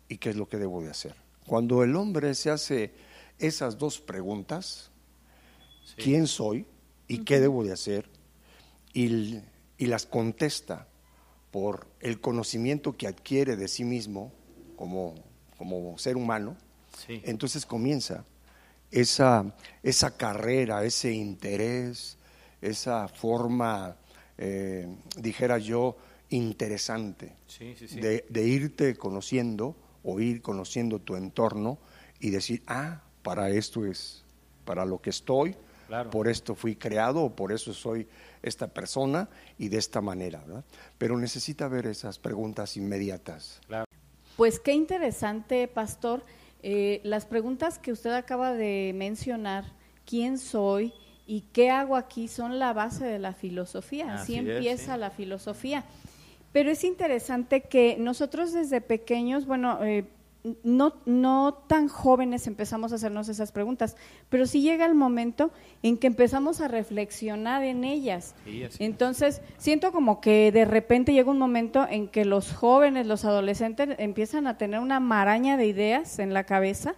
y 0.07 0.17
qué 0.17 0.29
es 0.29 0.35
lo 0.35 0.47
que 0.47 0.57
debo 0.57 0.81
de 0.81 0.89
hacer. 0.89 1.15
Cuando 1.45 1.83
el 1.83 1.95
hombre 1.95 2.33
se 2.35 2.49
hace 2.49 2.93
esas 3.39 3.77
dos 3.77 3.99
preguntas, 3.99 4.91
¿quién 5.97 6.27
soy 6.27 6.65
y 7.07 7.19
qué 7.19 7.39
debo 7.39 7.63
de 7.63 7.73
hacer? 7.73 8.09
Y, 8.93 9.39
y 9.77 9.85
las 9.87 10.05
contesta 10.05 10.87
por 11.51 11.87
el 11.99 12.19
conocimiento 12.19 12.95
que 12.95 13.07
adquiere 13.07 13.55
de 13.55 13.67
sí 13.67 13.83
mismo 13.83 14.31
como, 14.75 15.15
como 15.57 15.97
ser 15.97 16.17
humano, 16.17 16.57
entonces 17.07 17.65
comienza 17.65 18.25
esa, 18.89 19.53
esa 19.83 20.15
carrera, 20.17 20.83
ese 20.85 21.11
interés, 21.11 22.17
esa 22.61 23.07
forma, 23.07 23.97
eh, 24.37 24.87
dijera 25.17 25.57
yo, 25.57 25.97
interesante 26.29 27.35
de, 27.59 28.25
de, 28.29 28.43
irte 28.47 28.95
conociendo 28.95 29.75
o 30.03 30.21
ir 30.21 30.41
conociendo 30.41 30.99
tu 30.99 31.17
entorno 31.17 31.77
y 32.21 32.29
decir, 32.29 32.63
ah, 32.67 33.01
para 33.21 33.49
esto 33.49 33.85
es, 33.85 34.23
para 34.63 34.85
lo 34.85 35.01
que 35.01 35.09
estoy, 35.09 35.55
por 36.09 36.27
esto 36.27 36.55
fui 36.55 36.75
creado 36.75 37.21
o 37.21 37.35
por 37.35 37.51
eso 37.51 37.73
soy 37.73 38.07
esta 38.43 38.67
persona 38.67 39.29
y 39.57 39.69
de 39.69 39.77
esta 39.77 40.01
manera, 40.01 40.43
Pero 40.97 41.17
necesita 41.17 41.67
ver 41.67 41.87
esas 41.87 42.19
preguntas 42.19 42.77
inmediatas. 42.77 43.61
Pues 44.37 44.59
qué 44.59 44.73
interesante, 44.73 45.67
pastor, 45.67 46.23
eh, 46.63 47.01
las 47.03 47.25
preguntas 47.25 47.79
que 47.79 47.91
usted 47.91 48.11
acaba 48.11 48.53
de 48.53 48.93
mencionar, 48.95 49.65
quién 50.05 50.37
soy 50.37 50.93
y 51.27 51.41
qué 51.53 51.69
hago 51.69 51.95
aquí, 51.95 52.27
son 52.27 52.59
la 52.59 52.73
base 52.73 53.05
de 53.05 53.19
la 53.19 53.33
filosofía, 53.33 54.15
así, 54.15 54.35
empieza 54.35 54.97
la 54.97 55.11
filosofía. 55.11 55.85
Pero 56.51 56.71
es 56.71 56.83
interesante 56.83 57.61
que 57.61 57.95
nosotros 57.97 58.51
desde 58.51 58.81
pequeños, 58.81 59.45
bueno, 59.45 59.83
eh, 59.83 60.05
no, 60.63 60.93
no 61.05 61.53
tan 61.67 61.87
jóvenes 61.87 62.47
empezamos 62.47 62.91
a 62.91 62.95
hacernos 62.95 63.29
esas 63.29 63.51
preguntas, 63.51 63.95
pero 64.29 64.45
sí 64.45 64.61
llega 64.61 64.85
el 64.85 64.95
momento 64.95 65.51
en 65.83 65.97
que 65.97 66.07
empezamos 66.07 66.61
a 66.61 66.67
reflexionar 66.67 67.63
en 67.63 67.83
ellas. 67.83 68.35
Entonces, 68.79 69.41
siento 69.57 69.91
como 69.91 70.19
que 70.21 70.51
de 70.51 70.65
repente 70.65 71.13
llega 71.13 71.29
un 71.29 71.37
momento 71.37 71.85
en 71.89 72.07
que 72.07 72.25
los 72.25 72.53
jóvenes, 72.53 73.05
los 73.05 73.25
adolescentes 73.25 73.89
empiezan 73.99 74.47
a 74.47 74.57
tener 74.57 74.79
una 74.79 74.99
maraña 74.99 75.57
de 75.57 75.67
ideas 75.67 76.19
en 76.19 76.33
la 76.33 76.45
cabeza 76.45 76.95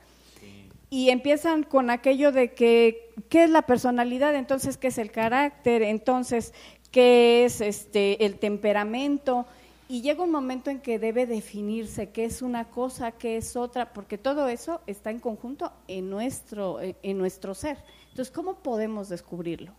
y 0.90 1.10
empiezan 1.10 1.64
con 1.64 1.90
aquello 1.90 2.32
de 2.32 2.54
que, 2.54 3.10
¿qué 3.28 3.46
es 3.46 3.50
la 3.50 3.64
personalidad? 3.64 4.36
Entonces, 4.36 4.78
¿qué 4.78 4.88
es 4.88 5.00
el 5.00 5.12
carácter? 5.12 5.82
Entonces, 5.82 6.54
¿qué 6.92 7.46
es 7.46 7.62
este, 7.62 8.24
el 8.26 8.38
temperamento? 8.38 9.48
Y 9.94 10.02
llega 10.02 10.24
un 10.24 10.32
momento 10.32 10.72
en 10.72 10.80
que 10.80 10.98
debe 10.98 11.28
definirse 11.28 12.10
qué 12.10 12.26
es 12.26 12.42
una 12.42 12.72
cosa, 12.72 13.12
qué 13.12 13.38
es 13.38 13.56
otra, 13.56 13.94
porque 13.94 14.18
todo 14.18 14.48
eso 14.48 14.82
está 14.88 15.12
en 15.12 15.20
conjunto 15.20 15.72
en 15.88 16.10
nuestro, 16.10 16.82
eh, 16.82 16.96
en 17.04 17.20
nuestro 17.20 17.54
ser. 17.54 17.78
Entonces, 18.10 18.34
¿cómo 18.34 18.56
podemos 18.64 19.10
descubrirlo? 19.10 19.72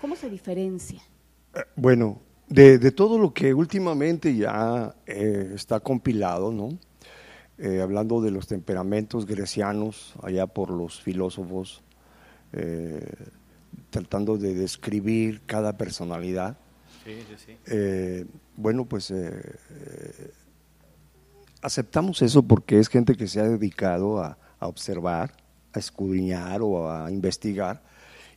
¿Cómo 0.00 0.16
se 0.16 0.30
diferencia? 0.30 1.02
Eh, 1.54 1.58
bueno, 1.76 2.22
de, 2.48 2.78
todo 2.92 3.18
lo 3.18 3.34
que 3.34 3.52
últimamente 3.52 4.34
ya 4.34 4.94
eh, 5.06 5.52
está 5.54 5.78
compilado, 5.78 6.50
¿no? 6.50 6.78
hablando 7.82 8.22
de 8.22 8.30
los 8.30 8.46
temperamentos 8.46 9.26
grecianos, 9.26 10.14
allá 10.22 10.46
por 10.46 10.70
los 10.70 11.02
filósofos, 11.02 11.82
tratando 13.90 14.38
de 14.38 14.54
describir 14.54 15.42
cada 15.44 15.76
personalidad, 15.76 16.56
eh, 17.66 18.26
bueno, 18.56 18.84
pues 18.84 19.10
eh, 19.10 19.30
eh, 19.70 20.32
aceptamos 21.62 22.20
eso 22.22 22.42
porque 22.42 22.78
es 22.78 22.88
gente 22.88 23.14
que 23.14 23.26
se 23.26 23.40
ha 23.40 23.44
dedicado 23.44 24.22
a, 24.22 24.36
observar, 24.60 25.32
a 25.72 25.78
escudriñar 25.78 26.60
o 26.62 26.90
a 26.90 27.10
investigar 27.10 27.82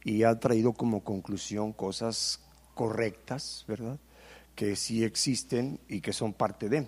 y 0.04 0.24
ha 0.24 0.40
traído 0.40 0.74
como 0.74 1.04
conclusión 1.04 1.74
cosas 1.74 2.40
correctas, 2.74 3.66
¿verdad? 3.68 4.00
Que 4.56 4.76
sí 4.76 5.04
existen 5.04 5.80
y 5.88 6.02
que 6.02 6.14
son 6.14 6.34
parte 6.34 6.70
de, 6.70 6.88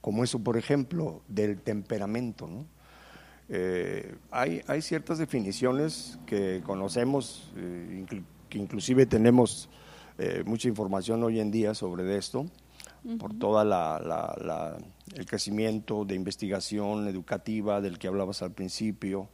como 0.00 0.24
eso, 0.24 0.38
por 0.38 0.56
ejemplo, 0.56 1.22
del 1.28 1.60
temperamento, 1.60 2.46
¿no? 2.46 2.66
hay, 4.30 4.60
hay, 4.66 4.82
ciertas 4.82 5.16
definiciones 5.16 6.18
que 6.26 6.60
conocemos, 6.62 7.50
que 8.50 8.58
inclusive 8.58 9.06
tenemos 9.06 9.70
eh, 10.18 10.42
mucha 10.44 10.66
información 10.68 11.22
hoy 11.22 11.38
en 11.38 11.52
día 11.52 11.74
sobre 11.74 12.16
esto, 12.16 12.46
por 13.20 13.38
todo 13.38 13.64
la, 13.64 14.76
el 15.14 15.26
crecimiento 15.26 16.04
de 16.04 16.16
investigación 16.16 17.06
educativa 17.06 17.80
del 17.80 17.98
que 17.98 18.08
hablabas 18.08 18.42
al 18.42 18.50
principio. 18.50 19.28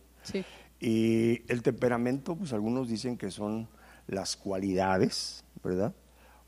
Y 0.78 1.50
el 1.50 1.62
temperamento, 1.62 2.36
pues 2.36 2.52
algunos 2.52 2.88
dicen 2.88 3.16
que 3.16 3.30
son 3.30 3.68
las 4.06 4.36
cualidades, 4.36 5.44
¿verdad? 5.62 5.94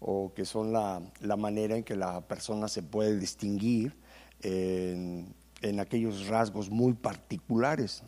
O 0.01 0.35
que 0.35 0.45
son 0.45 0.71
la, 0.71 1.01
manera 1.39 1.77
en 1.77 1.83
que 1.83 1.97
la 1.97 2.21
persona 2.29 2.69
se 2.69 2.83
puede 2.83 3.19
distinguir 3.19 3.97
en, 4.43 5.35
aquellos 5.81 6.27
rasgos 6.29 6.69
muy 6.69 6.93
particulares. 6.93 8.05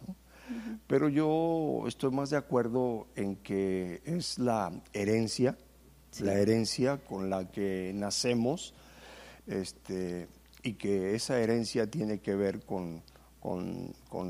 Pero 0.87 1.09
yo 1.09 1.85
estoy 1.87 2.11
más 2.11 2.29
de 2.29 2.37
acuerdo 2.37 3.07
en 3.17 3.37
que 3.37 4.03
es 4.05 4.39
la 4.39 4.71
herencia 4.93 5.57
la 6.21 6.35
herencia 6.35 6.99
con 6.99 7.31
la 7.31 7.51
que 7.51 7.93
nacemos, 7.95 8.75
este, 9.47 10.29
y 10.63 10.75
que 10.75 11.15
esa 11.15 11.39
herencia 11.41 11.87
tiene 11.87 12.19
que 12.19 12.35
ver 12.35 12.61
con, 12.65 13.03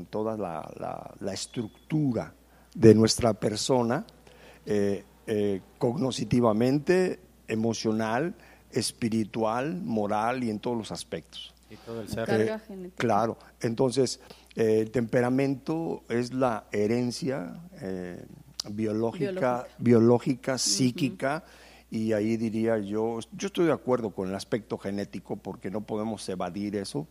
toda 0.09 0.37
la, 0.37 1.33
estructura 1.33 2.33
de 2.73 2.95
nuestra 2.95 3.33
persona, 3.33 4.05
eh, 4.65 5.03
eh, 5.27 5.61
cognitivamente, 5.77 7.19
emocional, 7.47 8.35
espiritual, 8.71 9.81
moral 9.81 10.43
y 10.43 10.49
en 10.49 10.59
todos 10.59 10.77
los 10.77 10.91
aspectos. 10.91 11.53
Y 11.69 11.75
todo 11.77 12.01
el 12.01 12.07
ser. 12.07 12.29
Eh, 12.29 12.91
claro, 12.95 13.37
entonces 13.61 14.19
el 14.55 14.89
temperamento 14.91 16.03
es 16.09 16.33
la 16.33 16.65
herencia 16.71 17.59
biológica, 18.69 19.67
biológica, 19.77 20.57
psíquica 20.57 21.43
y 21.91 22.13
ahí 22.13 22.37
diría 22.37 22.77
yo, 22.77 23.19
yo 23.31 23.47
estoy 23.47 23.65
de 23.65 23.71
acuerdo 23.71 24.11
con 24.11 24.29
el 24.29 24.35
aspecto 24.35 24.77
genético 24.77 25.37
porque 25.37 25.71
no 25.71 25.81
podemos 25.81 26.27
evadir 26.29 26.75
eso, 26.75 27.07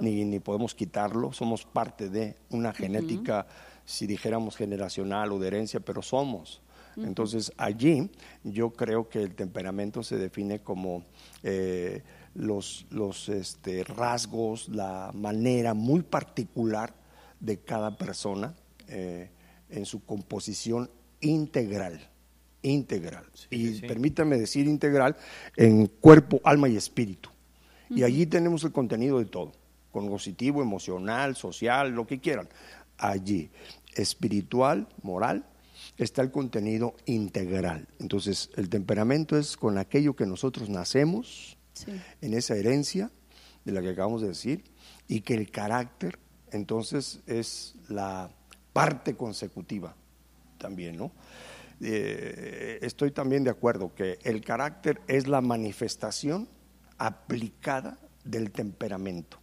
ni, 0.00 0.24
ni 0.24 0.38
podemos 0.38 0.74
quitarlo, 0.74 1.32
somos 1.32 1.64
parte 1.64 2.08
de 2.08 2.36
una 2.50 2.72
genética, 2.72 3.46
si 3.84 4.06
dijéramos 4.06 4.56
generacional 4.56 5.32
o 5.32 5.38
de 5.38 5.48
herencia, 5.48 5.80
pero 5.80 6.02
somos. 6.02 6.62
Entonces 6.94 7.52
allí 7.56 8.10
yo 8.44 8.70
creo 8.74 9.08
que 9.08 9.22
el 9.22 9.34
temperamento 9.34 10.02
se 10.02 10.18
define 10.18 10.60
como 10.60 11.04
eh, 11.42 12.02
los, 12.34 12.86
los 12.90 13.30
este, 13.30 13.82
rasgos, 13.82 14.68
la 14.68 15.10
manera 15.14 15.72
muy 15.72 16.02
particular 16.02 16.94
de 17.40 17.60
cada 17.60 17.96
persona 17.96 18.54
eh, 18.88 19.30
en 19.70 19.86
su 19.86 20.04
composición 20.04 20.90
integral 21.22 22.11
integral. 22.62 23.24
y 23.50 23.80
permítame 23.80 24.38
decir 24.38 24.66
integral 24.66 25.16
en 25.56 25.86
cuerpo, 25.86 26.40
alma 26.44 26.68
y 26.68 26.76
espíritu. 26.76 27.30
Y 27.90 28.04
allí 28.04 28.26
tenemos 28.26 28.64
el 28.64 28.72
contenido 28.72 29.18
de 29.18 29.26
todo, 29.26 29.52
cognitivo, 29.90 30.62
emocional, 30.62 31.36
social, 31.36 31.90
lo 31.90 32.06
que 32.06 32.20
quieran. 32.20 32.48
Allí, 32.96 33.50
espiritual, 33.94 34.88
moral, 35.02 35.44
está 35.98 36.22
el 36.22 36.30
contenido 36.30 36.94
integral. 37.04 37.88
Entonces, 37.98 38.50
el 38.56 38.68
temperamento 38.68 39.36
es 39.36 39.56
con 39.56 39.76
aquello 39.76 40.16
que 40.16 40.26
nosotros 40.26 40.68
nacemos, 40.68 41.58
en 42.20 42.34
esa 42.34 42.54
herencia 42.54 43.10
de 43.64 43.72
la 43.72 43.82
que 43.82 43.90
acabamos 43.90 44.22
de 44.22 44.28
decir, 44.28 44.64
y 45.08 45.20
que 45.20 45.34
el 45.34 45.50
carácter, 45.50 46.18
entonces, 46.50 47.20
es 47.26 47.74
la 47.88 48.30
parte 48.72 49.16
consecutiva 49.16 49.94
también, 50.58 50.96
¿no? 50.96 51.12
Eh, 51.82 52.78
estoy 52.82 53.10
también 53.10 53.42
de 53.44 53.50
acuerdo 53.50 53.92
que 53.94 54.18
el 54.22 54.40
carácter 54.42 55.00
es 55.08 55.26
la 55.26 55.40
manifestación 55.40 56.48
aplicada 56.98 57.98
del 58.24 58.52
temperamento. 58.52 59.38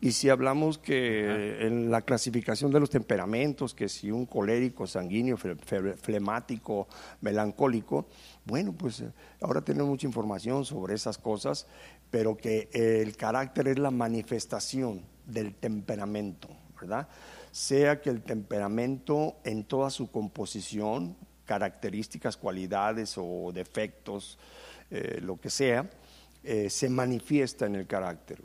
Y 0.00 0.12
si 0.12 0.28
hablamos 0.28 0.78
que 0.78 1.66
en 1.66 1.90
la 1.90 2.02
clasificación 2.02 2.70
de 2.70 2.80
los 2.80 2.90
temperamentos, 2.90 3.74
que 3.74 3.88
si 3.88 4.10
un 4.10 4.26
colérico, 4.26 4.86
sanguíneo, 4.86 5.36
flemático, 5.36 6.88
melancólico, 7.20 8.06
bueno, 8.44 8.72
pues 8.72 9.00
eh, 9.00 9.10
ahora 9.40 9.62
tenemos 9.62 9.88
mucha 9.88 10.06
información 10.06 10.64
sobre 10.64 10.94
esas 10.94 11.16
cosas, 11.16 11.66
pero 12.10 12.36
que 12.36 12.68
el 12.72 13.16
carácter 13.16 13.68
es 13.68 13.78
la 13.78 13.90
manifestación 13.90 15.02
del 15.26 15.54
temperamento, 15.54 16.48
sea 17.50 18.00
que 18.00 18.10
el 18.10 18.22
temperamento 18.22 19.36
en 19.44 19.64
toda 19.64 19.90
su 19.90 20.10
composición, 20.10 21.16
características, 21.44 22.36
cualidades 22.36 23.14
o 23.16 23.50
defectos, 23.52 24.38
eh, 24.90 25.20
lo 25.22 25.40
que 25.40 25.50
sea, 25.50 25.88
eh, 26.44 26.70
se 26.70 26.88
manifiesta 26.88 27.66
en 27.66 27.76
el 27.76 27.86
carácter. 27.86 28.40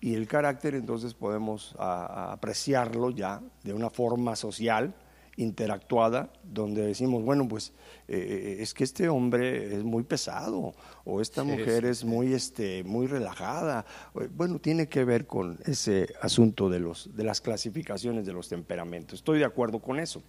Y 0.00 0.14
el 0.14 0.26
carácter 0.26 0.74
entonces 0.74 1.14
podemos 1.14 1.74
apreciarlo 1.78 3.10
ya 3.10 3.40
de 3.62 3.72
una 3.72 3.90
forma 3.90 4.36
social, 4.36 4.94
interactuada, 5.36 6.30
donde 6.42 6.86
decimos, 6.86 7.22
bueno, 7.24 7.48
pues 7.48 7.72
eh, 8.08 8.58
es 8.60 8.74
que 8.74 8.84
este 8.84 9.08
hombre 9.08 9.74
es 9.74 9.82
muy 9.82 10.02
pesado 10.02 10.74
o 11.04 11.20
esta 11.20 11.42
mujer 11.42 11.84
es 11.84 12.04
muy, 12.04 12.34
este, 12.34 12.84
muy 12.84 13.06
relajada. 13.06 13.86
Bueno, 14.34 14.58
tiene 14.58 14.88
que 14.88 15.04
ver 15.04 15.26
con 15.26 15.58
ese 15.64 16.12
asunto 16.20 16.68
de, 16.68 16.80
los, 16.80 17.16
de 17.16 17.24
las 17.24 17.40
clasificaciones 17.40 18.26
de 18.26 18.32
los 18.32 18.48
temperamentos. 18.48 19.20
Estoy 19.20 19.38
de 19.38 19.44
acuerdo 19.44 19.80
con 19.80 19.98
eso, 19.98 20.22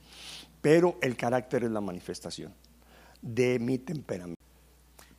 pero 0.61 0.97
el 1.01 1.15
carácter 1.15 1.65
es 1.65 1.71
la 1.71 1.81
manifestación 1.81 2.53
de 3.21 3.59
mi 3.59 3.77
temperamento. 3.77 4.41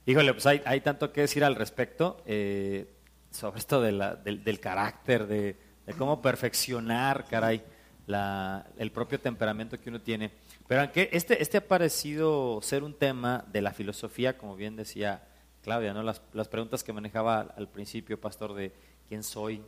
Híjole, 0.06 0.32
pues 0.32 0.46
hay, 0.46 0.62
hay 0.64 0.80
tanto 0.80 1.12
que 1.12 1.22
decir 1.22 1.44
al 1.44 1.54
respecto 1.54 2.22
eh, 2.26 2.90
sobre 3.30 3.58
esto 3.58 3.80
de 3.80 3.92
la, 3.92 4.16
del, 4.16 4.60
carácter, 4.60 5.26
de, 5.26 5.56
de 5.86 5.92
cómo 5.94 6.20
perfeccionar, 6.20 7.26
caray 7.26 7.62
el 8.06 8.90
propio 8.92 9.20
temperamento 9.20 9.80
que 9.80 9.88
uno 9.88 10.00
tiene. 10.00 10.30
Pero 10.66 10.82
aunque 10.82 11.08
este, 11.12 11.42
este 11.42 11.58
ha 11.58 11.68
parecido 11.68 12.60
ser 12.62 12.82
un 12.82 12.94
tema 12.94 13.44
de 13.52 13.62
la 13.62 13.72
filosofía, 13.72 14.36
como 14.36 14.56
bien 14.56 14.76
decía 14.76 15.26
Claudia, 15.62 15.94
¿no? 15.94 16.02
las, 16.02 16.22
las 16.32 16.48
preguntas 16.48 16.84
que 16.84 16.92
manejaba 16.92 17.40
al 17.40 17.68
principio, 17.68 18.20
pastor, 18.20 18.54
de 18.54 18.72
quién 19.08 19.22
soy, 19.22 19.62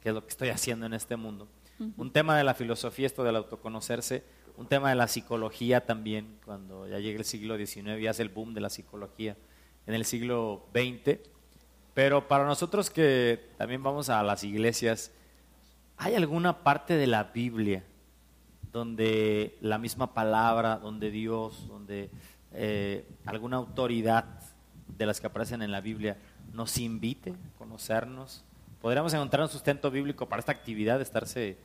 qué 0.00 0.10
es 0.10 0.14
lo 0.14 0.22
que 0.22 0.30
estoy 0.30 0.48
haciendo 0.50 0.86
en 0.86 0.94
este 0.94 1.16
mundo. 1.16 1.48
Un 1.96 2.10
tema 2.12 2.36
de 2.36 2.42
la 2.42 2.54
filosofía, 2.54 3.06
esto 3.06 3.22
del 3.22 3.36
autoconocerse, 3.36 4.24
un 4.56 4.66
tema 4.66 4.90
de 4.90 4.96
la 4.96 5.06
psicología 5.06 5.86
también, 5.86 6.38
cuando 6.44 6.88
ya 6.88 6.98
llega 6.98 7.20
el 7.20 7.24
siglo 7.24 7.56
XIX 7.56 8.00
y 8.00 8.08
hace 8.08 8.22
el 8.22 8.30
boom 8.30 8.52
de 8.52 8.60
la 8.60 8.68
psicología 8.68 9.36
en 9.86 9.94
el 9.94 10.04
siglo 10.04 10.66
XX. 10.74 11.20
Pero 11.94 12.26
para 12.26 12.44
nosotros 12.44 12.90
que 12.90 13.50
también 13.56 13.82
vamos 13.82 14.08
a 14.08 14.22
las 14.24 14.42
iglesias, 14.42 15.12
¿Hay 16.00 16.14
alguna 16.14 16.62
parte 16.62 16.94
de 16.94 17.08
la 17.08 17.24
Biblia 17.24 17.82
donde 18.72 19.58
la 19.60 19.78
misma 19.78 20.14
palabra, 20.14 20.76
donde 20.76 21.10
Dios, 21.10 21.66
donde 21.66 22.08
eh, 22.52 23.04
alguna 23.26 23.56
autoridad 23.56 24.24
de 24.96 25.06
las 25.06 25.20
que 25.20 25.26
aparecen 25.26 25.60
en 25.60 25.72
la 25.72 25.80
Biblia 25.80 26.16
nos 26.52 26.78
invite 26.78 27.30
a 27.30 27.58
conocernos? 27.58 28.44
¿Podríamos 28.80 29.12
encontrar 29.12 29.42
un 29.42 29.48
sustento 29.48 29.90
bíblico 29.90 30.28
para 30.28 30.38
esta 30.38 30.52
actividad 30.52 30.98
de 30.98 31.02
estarse 31.02 31.56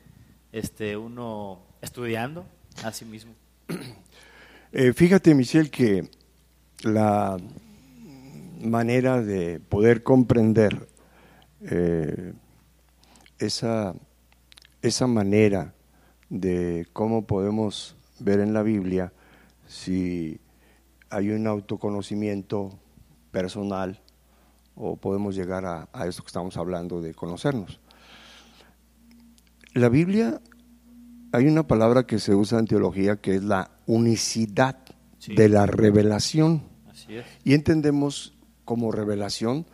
este, 0.51 0.97
uno 0.97 1.59
estudiando 1.81 2.43
a 2.83 2.91
sí 2.91 3.05
mismo? 3.05 3.33
Eh, 4.75 4.91
fíjate, 4.91 5.35
Michelle, 5.35 5.69
que 5.69 6.09
la 6.81 7.37
manera 8.59 9.21
de 9.21 9.59
poder 9.59 10.01
comprender 10.01 10.87
eh, 11.61 12.33
esa 13.37 13.93
esa 14.83 15.07
manera 15.07 15.73
de 16.29 16.85
cómo 16.91 17.25
podemos 17.25 17.95
ver 18.19 18.41
en 18.41 18.53
la 18.53 18.63
Biblia 18.63 19.13
si 19.65 20.39
hay 21.09 21.29
un 21.29 21.47
autoconocimiento 21.47 22.77
personal 23.31 24.01
o 24.75 24.97
podemos 24.97 25.35
llegar 25.35 25.65
a, 25.65 25.87
esto 26.05 26.23
que 26.23 26.27
estamos 26.27 26.57
hablando 26.57 27.01
de 27.01 27.13
conocernos. 27.13 27.79
La 29.73 29.87
Biblia, 29.87 30.41
hay 31.31 31.47
una 31.47 31.65
palabra 31.65 32.05
que 32.05 32.19
se 32.19 32.35
usa 32.35 32.59
en 32.59 32.67
teología 32.67 33.15
que 33.15 33.35
es 33.35 33.43
la 33.43 33.71
unicidad 33.85 34.77
de 35.25 35.47
la 35.47 35.65
revelación. 35.65 36.61
Y 37.43 37.53
entendemos 37.53 38.33
como 38.65 38.91
revelación 38.91 39.65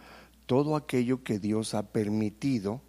todo 0.46 0.76
aquello 0.76 1.24
que 1.24 1.40
Dios 1.40 1.74
ha 1.74 1.92
permitido 1.92 2.82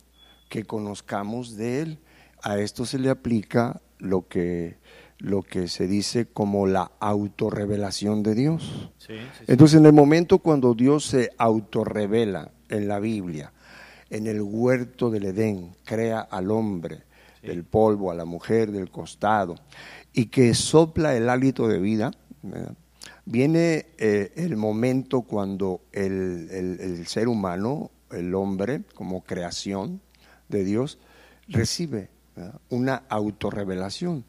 que 0.51 0.65
conozcamos 0.65 1.57
de 1.57 1.81
Él 1.83 1.99
a 2.43 2.59
esto 2.59 2.87
se 2.87 2.99
le 2.99 3.11
aplica 3.11 3.81
lo 3.99 4.27
que, 4.29 4.77
lo 5.19 5.43
que 5.43 5.69
se 5.69 5.87
dice 5.87 6.27
como 6.27 6.67
la 6.67 6.91
autorrevelación 7.01 8.23
de 8.23 8.35
Dios. 8.35 8.91
Entonces, 9.47 9.79
en 9.79 9.87
el 9.87 9.93
momento 9.93 10.39
cuando 10.39 10.75
Dios 10.75 11.07
se 11.07 11.31
autorrevela 11.39 12.51
en 12.69 12.89
la 12.89 12.99
Biblia, 12.99 13.53
en 14.09 14.27
el 14.27 14.41
huerto 14.43 15.11
del 15.11 15.27
Edén, 15.27 15.77
crea 15.85 16.21
al 16.21 16.51
hombre 16.51 17.03
del 17.43 17.65
polvo, 17.65 18.11
a 18.11 18.15
la 18.15 18.25
mujer 18.25 18.71
del 18.71 18.91
costado, 18.91 19.55
y 20.13 20.27
que 20.27 20.55
sopla 20.55 21.17
el 21.17 21.29
hálito 21.29 21.69
de 21.69 21.79
vida, 21.79 22.11
viene 23.25 23.87
eh, 23.99 24.33
el 24.37 24.57
momento 24.57 25.23
cuando 25.23 25.83
el, 25.93 26.49
el 26.51 27.07
ser 27.07 27.29
humano, 27.29 27.91
el 28.11 28.35
hombre, 28.35 28.83
como 28.95 29.23
creación 29.23 30.01
de 30.49 30.65
Dios, 30.65 30.99
recibe 31.49 32.09
una 32.69 33.03
autorrevelación. 33.09 34.25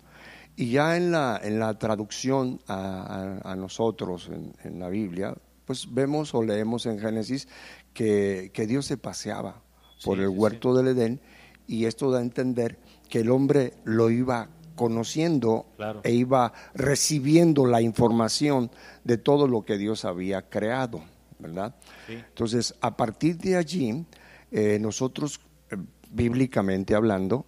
Y 0.55 0.71
ya 0.71 0.97
en 0.97 1.11
la, 1.11 1.39
en 1.41 1.59
la 1.59 1.77
traducción 1.79 2.59
a, 2.67 3.55
nosotros 3.57 4.29
en, 4.63 4.79
la 4.79 4.89
Biblia, 4.89 5.35
pues 5.65 5.91
vemos 5.91 6.35
o 6.35 6.43
leemos 6.43 6.85
en 6.85 6.99
Génesis 6.99 7.47
que, 7.93 8.51
Dios 8.67 8.85
se 8.85 8.97
paseaba 8.97 9.61
por 10.03 10.19
el 10.19 10.29
huerto 10.29 10.75
del 10.75 10.89
Edén 10.89 11.21
y 11.67 11.85
esto 11.85 12.11
da 12.11 12.19
a 12.19 12.21
entender 12.21 12.77
que 13.09 13.19
el 13.19 13.31
hombre 13.31 13.73
lo 13.85 14.09
iba 14.09 14.49
conociendo 14.75 15.67
e 16.03 16.11
iba 16.11 16.53
recibiendo 16.73 17.65
la 17.65 17.81
información 17.81 18.71
de 19.03 19.17
todo 19.17 19.47
lo 19.47 19.63
que 19.63 19.77
Dios 19.77 20.05
había 20.05 20.49
creado, 20.49 21.01
¿verdad? 21.39 21.75
Entonces, 22.07 22.75
a 22.81 22.97
partir 22.97 23.37
de 23.37 23.57
allí, 23.57 24.05
eh, 24.51 24.79
nosotros, 24.79 25.39
eh, 25.69 25.77
bíblicamente 26.09 26.95
hablando, 26.95 27.45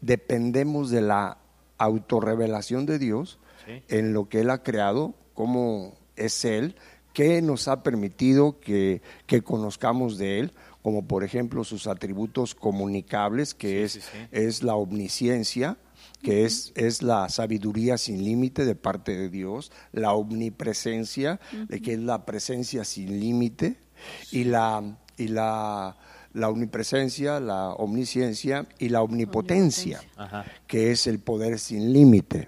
dependemos 0.00 0.90
de 0.90 1.00
la 1.00 1.38
autorrevelación 1.78 2.86
de 2.86 2.98
Dios 2.98 3.38
en 3.88 4.12
lo 4.12 4.28
que 4.28 4.40
Él 4.40 4.50
ha 4.50 4.62
creado, 4.62 5.14
cómo 5.34 5.96
es 6.16 6.44
Él, 6.44 6.76
qué 7.12 7.42
nos 7.42 7.68
ha 7.68 7.82
permitido 7.82 8.60
que, 8.60 9.00
conozcamos 9.44 10.18
de 10.18 10.40
Él, 10.40 10.52
como 10.82 11.06
por 11.06 11.24
ejemplo 11.24 11.64
sus 11.64 11.86
atributos 11.86 12.54
comunicables, 12.54 13.54
que 13.54 13.84
es, 13.84 14.08
es 14.30 14.62
la 14.62 14.74
omnisciencia, 14.76 15.78
que 16.22 16.44
es, 16.44 16.72
es, 16.76 17.02
la 17.02 17.28
sabiduría 17.28 17.98
sin 17.98 18.24
límite 18.24 18.64
de 18.64 18.74
parte 18.74 19.16
de 19.16 19.28
Dios, 19.28 19.72
la 19.92 20.12
omnipresencia, 20.12 21.40
de 21.68 21.80
que 21.80 21.94
es 21.94 22.00
la 22.00 22.24
presencia 22.24 22.84
sin 22.84 23.18
límite, 23.20 23.76
y 24.30 24.44
la, 24.44 24.98
y 25.16 25.28
la 25.28 25.96
la 26.36 26.50
omnipresencia, 26.50 27.40
la 27.40 27.70
omnisciencia 27.70 28.66
y 28.78 28.90
la 28.90 29.00
omnipotencia, 29.00 30.02
que 30.66 30.90
es 30.90 31.06
el 31.06 31.18
poder 31.18 31.58
sin 31.58 31.94
límite. 31.94 32.46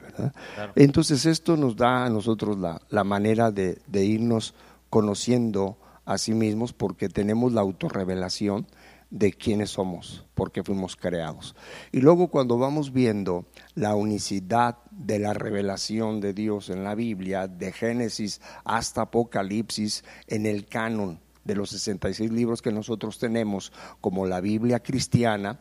Entonces 0.76 1.24
esto 1.24 1.56
nos 1.56 1.74
da 1.74 2.04
a 2.04 2.10
nosotros 2.10 2.58
la, 2.58 3.04
manera 3.04 3.50
de, 3.50 3.80
irnos 4.04 4.54
conociendo 4.90 5.78
a 6.04 6.18
sí 6.18 6.34
mismos 6.34 6.74
porque 6.74 7.08
tenemos 7.08 7.54
la 7.54 7.62
autorrevelación 7.62 8.66
de 9.08 9.32
quiénes 9.32 9.70
somos, 9.70 10.26
porque 10.34 10.62
fuimos 10.62 10.94
creados. 10.94 11.56
Y 11.90 12.02
luego 12.02 12.28
cuando 12.28 12.58
vamos 12.58 12.92
viendo 12.92 13.46
la 13.74 13.94
unicidad 13.94 14.76
de 14.90 15.18
la 15.18 15.32
revelación 15.32 16.20
de 16.20 16.34
Dios 16.34 16.68
en 16.68 16.84
la 16.84 16.94
Biblia, 16.94 17.48
de 17.48 17.72
Génesis 17.72 18.42
hasta 18.64 19.02
Apocalipsis, 19.02 20.04
en 20.26 20.44
el 20.44 20.66
canon, 20.66 21.20
de 21.48 21.56
los 21.56 21.70
66 21.70 22.30
libros 22.30 22.62
que 22.62 22.70
nosotros 22.70 23.18
tenemos, 23.18 23.72
como 24.02 24.26
la 24.26 24.40
Biblia 24.40 24.80
cristiana, 24.80 25.58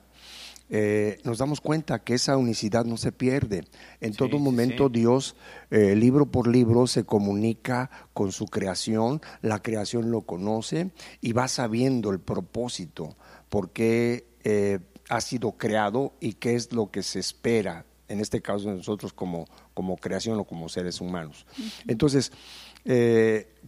eh, 0.69 1.19
nos 1.23 1.37
damos 1.37 1.61
cuenta 1.61 1.99
que 1.99 2.13
esa 2.13 2.35
unicidad 2.35 2.83
no 2.83 2.97
se 2.97 3.13
pierde. 3.13 3.63
En 4.01 4.13
todo 4.13 4.37
momento 4.37 4.89
Dios, 4.89 5.37
eh, 5.71 5.95
libro 5.95 6.25
por 6.25 6.49
libro, 6.49 6.87
se 6.87 7.05
comunica 7.05 7.89
con 8.13 8.33
su 8.33 8.47
creación, 8.47 9.21
la 9.41 9.61
creación 9.61 10.11
lo 10.11 10.23
conoce 10.23 10.91
y 11.21 11.31
va 11.31 11.47
sabiendo 11.47 12.11
el 12.11 12.19
propósito, 12.19 13.15
por 13.47 13.71
qué 13.71 14.27
eh, 14.43 14.79
ha 15.07 15.21
sido 15.21 15.53
creado 15.53 16.15
y 16.19 16.33
qué 16.33 16.55
es 16.55 16.73
lo 16.73 16.91
que 16.91 17.01
se 17.01 17.19
espera, 17.19 17.85
en 18.09 18.19
este 18.19 18.41
caso 18.41 18.67
de 18.67 18.75
nosotros 18.75 19.13
como, 19.13 19.45
como 19.73 19.95
creación 19.95 20.37
o 20.37 20.43
como 20.43 20.67
seres 20.67 20.99
humanos. 20.99 21.45
Entonces, 21.87 22.33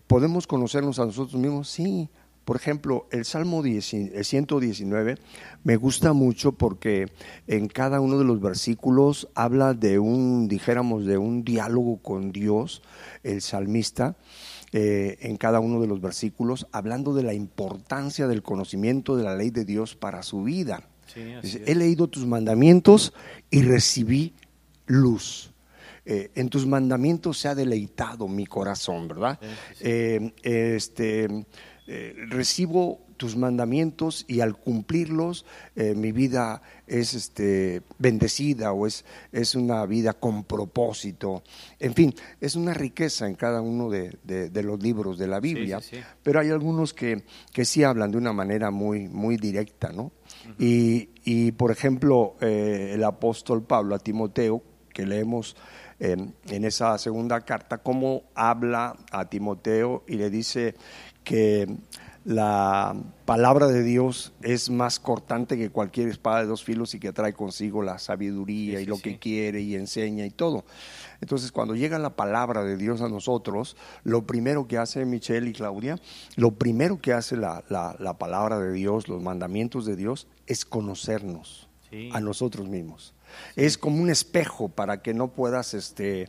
¿Podemos 0.07 0.47
conocernos 0.47 0.99
a 0.99 1.05
nosotros 1.05 1.39
mismos? 1.39 1.69
Sí. 1.69 2.09
Por 2.49 2.55
ejemplo, 2.55 3.05
el 3.11 3.25
Salmo 3.25 3.61
119 3.61 5.17
me 5.63 5.75
gusta 5.75 6.13
mucho 6.13 6.53
porque 6.53 7.11
en 7.45 7.67
cada 7.67 8.01
uno 8.01 8.17
de 8.17 8.23
los 8.23 8.41
versículos 8.41 9.29
habla 9.35 9.75
de 9.75 9.99
un, 9.99 10.47
dijéramos, 10.47 11.05
de 11.05 11.19
un 11.19 11.43
diálogo 11.43 11.97
con 11.97 12.31
Dios, 12.31 12.81
el 13.21 13.41
salmista. 13.41 14.15
Eh, 14.71 15.17
en 15.21 15.37
cada 15.37 15.59
uno 15.59 15.81
de 15.81 15.87
los 15.87 15.99
versículos, 15.99 16.67
hablando 16.71 17.15
de 17.15 17.23
la 17.23 17.33
importancia 17.33 18.27
del 18.27 18.43
conocimiento 18.43 19.15
de 19.15 19.23
la 19.23 19.35
ley 19.35 19.49
de 19.49 19.65
Dios 19.65 19.95
para 19.95 20.21
su 20.21 20.43
vida. 20.43 20.83
He 21.15 21.75
leído 21.75 22.07
tus 22.07 22.25
mandamientos 22.27 23.13
y 23.49 23.63
recibí 23.63 24.33
luz. 24.85 25.51
Eh, 26.05 26.31
en 26.35 26.49
tus 26.49 26.65
mandamientos 26.65 27.39
se 27.39 27.47
ha 27.47 27.55
deleitado 27.55 28.27
mi 28.27 28.45
corazón, 28.45 29.07
¿verdad? 29.07 29.39
Eh, 29.79 30.33
este, 30.43 31.45
eh, 31.91 32.13
recibo 32.29 32.99
tus 33.19 33.35
mandamientos 33.35 34.23
y 34.27 34.39
al 34.39 34.55
cumplirlos 34.55 35.45
eh, 35.75 35.93
mi 35.93 36.11
vida 36.13 36.61
es 36.87 37.13
este, 37.13 37.81
bendecida 37.97 38.71
o 38.71 38.87
es, 38.87 39.03
es 39.31 39.55
una 39.55 39.85
vida 39.85 40.13
con 40.13 40.45
propósito. 40.45 41.43
En 41.79 41.93
fin, 41.93 42.13
es 42.39 42.55
una 42.55 42.73
riqueza 42.73 43.27
en 43.27 43.35
cada 43.35 43.61
uno 43.61 43.89
de, 43.89 44.17
los 44.63 44.81
libros 44.81 45.17
de 45.17 45.27
la 45.27 45.39
Biblia, 45.39 45.81
pero 46.23 46.39
hay 46.39 46.49
algunos 46.49 46.93
que, 46.93 47.23
que 47.51 47.65
sí 47.65 47.83
hablan 47.83 48.11
de 48.11 48.19
una 48.19 48.33
manera 48.33 48.71
muy, 48.71 49.09
muy 49.09 49.37
directa, 49.37 49.91
¿no? 49.91 50.11
y, 50.57 51.09
y, 51.25 51.51
por 51.51 51.71
ejemplo, 51.71 52.37
eh, 52.39 52.91
el 52.93 53.03
apóstol 53.03 53.63
Pablo 53.63 53.95
a 53.95 53.99
Timoteo, 53.99 54.63
que 54.93 55.05
leemos 55.05 55.57
en 55.99 56.63
esa 56.65 56.97
segunda 56.97 57.41
carta, 57.41 57.79
cómo 57.79 58.23
habla 58.33 58.95
a 59.11 59.25
Timoteo 59.25 60.03
y 60.07 60.15
le 60.15 60.29
dice 60.29 60.75
que 61.23 61.67
la 62.25 62.95
palabra 63.25 63.67
de 63.67 63.81
Dios 63.81 64.33
es 64.41 64.69
más 64.69 64.99
cortante 64.99 65.57
que 65.57 65.69
cualquier 65.69 66.09
espada 66.09 66.41
de 66.41 66.47
dos 66.47 66.63
filos 66.63 66.93
y 66.93 66.99
que 66.99 67.13
trae 67.13 67.33
consigo 67.33 67.81
la 67.81 67.97
sabiduría 67.97 68.81
y 68.81 68.85
lo 68.85 68.99
que 68.99 69.19
quiere 69.19 69.61
y 69.61 69.75
enseña 69.75 70.25
y 70.25 70.29
todo. 70.29 70.65
Entonces, 71.21 71.51
cuando 71.51 71.75
llega 71.75 71.97
la 71.97 72.15
palabra 72.15 72.63
de 72.63 72.77
Dios 72.77 73.01
a 73.01 73.09
nosotros, 73.09 73.77
lo 74.03 74.27
primero 74.27 74.67
que 74.67 74.77
hace 74.77 75.05
Michelle 75.05 75.49
y 75.49 75.53
Claudia, 75.53 75.99
lo 76.35 76.51
primero 76.51 76.99
que 77.01 77.13
hace 77.13 77.35
la, 77.35 77.63
palabra 78.19 78.59
de 78.59 78.73
Dios, 78.73 79.07
los 79.07 79.21
mandamientos 79.21 79.85
de 79.85 79.95
Dios, 79.95 80.27
es 80.45 80.65
conocernos 80.65 81.69
a 82.11 82.19
nosotros 82.19 82.67
mismos. 82.67 83.13
Es 83.55 83.77
como 83.77 84.01
un 84.01 84.09
espejo 84.09 84.69
para 84.69 85.01
que 85.01 85.13
no 85.13 85.29
puedas 85.29 85.73
este, 85.73 86.27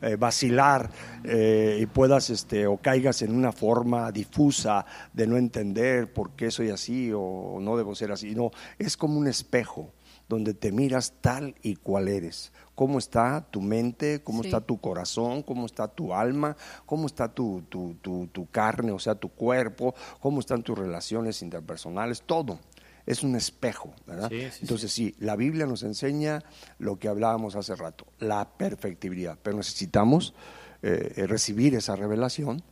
eh, 0.00 0.14
vacilar 0.14 0.90
eh, 1.24 1.78
y 1.80 1.86
puedas 1.86 2.30
este, 2.30 2.68
o 2.68 2.76
caigas 2.76 3.20
en 3.22 3.34
una 3.34 3.50
forma 3.50 4.12
difusa 4.12 4.86
de 5.12 5.26
no 5.26 5.36
entender 5.36 6.12
por 6.12 6.36
qué 6.36 6.52
soy 6.52 6.70
así 6.70 7.10
o 7.12 7.58
no 7.60 7.76
debo 7.76 7.96
ser 7.96 8.12
así. 8.12 8.32
No, 8.34 8.52
es 8.78 8.96
como 8.96 9.18
un 9.18 9.26
espejo 9.26 9.92
donde 10.28 10.54
te 10.54 10.70
miras 10.70 11.14
tal 11.20 11.56
y 11.62 11.74
cual 11.74 12.06
eres. 12.06 12.52
Cómo 12.76 13.00
está 13.00 13.44
tu 13.50 13.60
mente, 13.60 14.22
cómo 14.22 14.44
está 14.44 14.60
tu 14.60 14.80
corazón, 14.80 15.42
cómo 15.42 15.66
está 15.66 15.88
tu 15.88 16.14
alma, 16.14 16.56
cómo 16.86 17.06
está 17.06 17.26
tu, 17.26 17.64
tu, 17.68 17.94
tu, 18.00 18.28
tu 18.28 18.48
carne, 18.50 18.92
o 18.92 19.00
sea, 19.00 19.16
tu 19.16 19.30
cuerpo, 19.30 19.96
cómo 20.20 20.38
están 20.38 20.62
tus 20.62 20.78
relaciones 20.78 21.42
interpersonales, 21.42 22.22
todo 22.22 22.60
es 23.08 23.22
un 23.22 23.34
espejo, 23.36 23.94
¿verdad? 24.06 24.30
Entonces 24.60 24.92
sí. 24.92 25.14
la 25.18 25.34
Biblia 25.34 25.64
nos 25.64 25.82
enseña 25.82 26.44
lo 26.78 26.98
que 26.98 27.08
hablábamos 27.08 27.56
hace 27.56 27.74
rato, 27.74 28.06
la 28.18 28.50
perfectibilidad, 28.58 29.38
pero 29.42 29.56
necesitamos 29.56 30.34
eh, 30.82 31.24
recibir 31.26 31.74
esa 31.74 31.96
revelación 31.96 32.62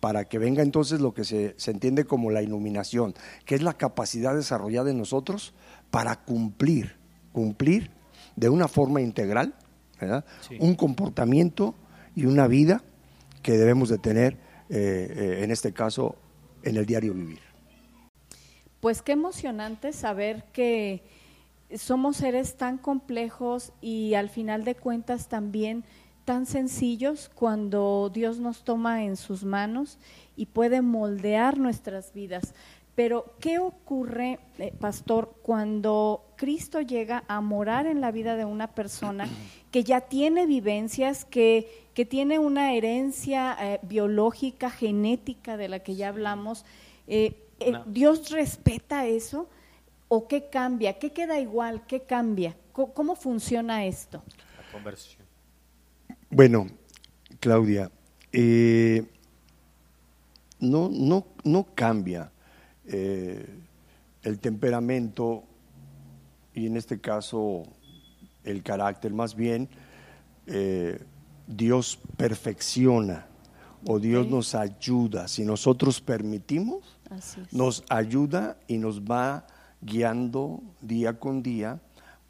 para 0.00 0.24
que 0.24 0.40
venga 0.40 0.64
entonces 0.64 1.00
lo 1.00 1.14
que 1.14 1.22
se, 1.22 1.54
entiende 1.70 2.06
como 2.06 2.32
la 2.32 2.42
iluminación, 2.42 3.14
que 3.46 3.54
es 3.54 3.62
la 3.62 3.74
capacidad 3.74 4.34
desarrollada 4.34 4.90
en 4.90 4.98
nosotros 4.98 5.54
para 5.92 6.24
cumplir, 6.24 6.96
cumplir 7.32 7.92
de 8.34 8.48
una 8.48 8.66
forma 8.66 9.00
integral, 9.00 9.54
¿verdad? 10.00 10.24
Un 10.58 10.74
comportamiento 10.74 11.76
y 12.16 12.26
una 12.26 12.48
vida 12.48 12.82
que 13.42 13.52
debemos 13.52 13.90
de 13.90 13.98
tener, 13.98 14.38
eh, 14.70 15.06
eh, 15.16 15.44
en 15.44 15.52
este 15.52 15.72
caso, 15.72 16.16
en 16.64 16.78
el 16.78 16.84
diario 16.84 17.14
vivir 17.14 17.43
pues 18.84 19.00
qué 19.00 19.12
emocionante 19.12 19.94
saber 19.94 20.44
que 20.52 21.00
somos 21.74 22.18
seres 22.18 22.58
tan 22.58 22.76
complejos 22.76 23.72
y 23.80 24.12
al 24.12 24.28
final 24.28 24.62
de 24.62 24.74
cuentas 24.74 25.28
también 25.28 25.84
tan 26.26 26.44
sencillos 26.44 27.30
cuando 27.34 28.10
Dios 28.12 28.40
nos 28.40 28.62
toma 28.62 29.04
en 29.04 29.16
sus 29.16 29.42
manos 29.42 29.98
y 30.36 30.44
puede 30.44 30.82
moldear 30.82 31.56
nuestras 31.56 32.12
vidas. 32.12 32.52
Pero, 32.94 33.32
¿qué 33.40 33.58
ocurre, 33.58 34.38
eh, 34.58 34.74
pastor, 34.78 35.34
cuando 35.42 36.22
Cristo 36.36 36.82
llega 36.82 37.24
a 37.26 37.40
morar 37.40 37.86
en 37.86 38.02
la 38.02 38.10
vida 38.10 38.36
de 38.36 38.44
una 38.44 38.74
persona 38.74 39.26
que 39.70 39.82
ya 39.82 40.02
tiene 40.02 40.44
vivencias, 40.44 41.24
que, 41.24 41.88
que 41.94 42.04
tiene 42.04 42.38
una 42.38 42.74
herencia 42.74 43.56
eh, 43.58 43.80
biológica, 43.80 44.68
genética 44.68 45.56
de 45.56 45.68
la 45.68 45.78
que 45.78 45.96
ya 45.96 46.08
hablamos? 46.08 46.66
Eh, 47.06 47.43
eh, 47.64 47.82
¿Dios 47.86 48.30
respeta 48.30 49.06
eso? 49.06 49.48
¿O 50.08 50.28
qué 50.28 50.48
cambia? 50.48 50.98
¿Qué 50.98 51.12
queda 51.12 51.40
igual? 51.40 51.86
¿Qué 51.86 52.02
cambia? 52.02 52.56
¿Cómo, 52.72 53.14
funciona 53.16 53.84
esto? 53.86 54.22
La 54.56 54.72
conversión. 54.72 55.22
Bueno, 56.30 56.66
Claudia, 57.40 57.90
eh, 58.32 59.04
no, 60.60 60.88
no, 60.88 61.26
no 61.44 61.66
cambia 61.74 62.30
eh, 62.86 63.46
el 64.22 64.38
temperamento 64.40 65.44
y 66.52 66.66
en 66.66 66.76
este 66.76 67.00
caso 67.00 67.64
el 68.42 68.62
carácter, 68.62 69.12
más 69.12 69.34
bien 69.34 69.68
Dios 71.46 71.98
perfecciona 72.16 73.26
o 73.86 73.98
Dios 73.98 74.26
nos 74.28 74.54
ayuda 74.54 75.28
si 75.28 75.44
nosotros 75.44 76.00
permitimos 76.00 76.98
nos 77.52 77.84
ayuda 77.88 78.56
y 78.66 78.78
nos 78.78 79.02
va 79.02 79.46
guiando 79.80 80.62
día 80.80 81.18
con 81.18 81.42
día 81.42 81.80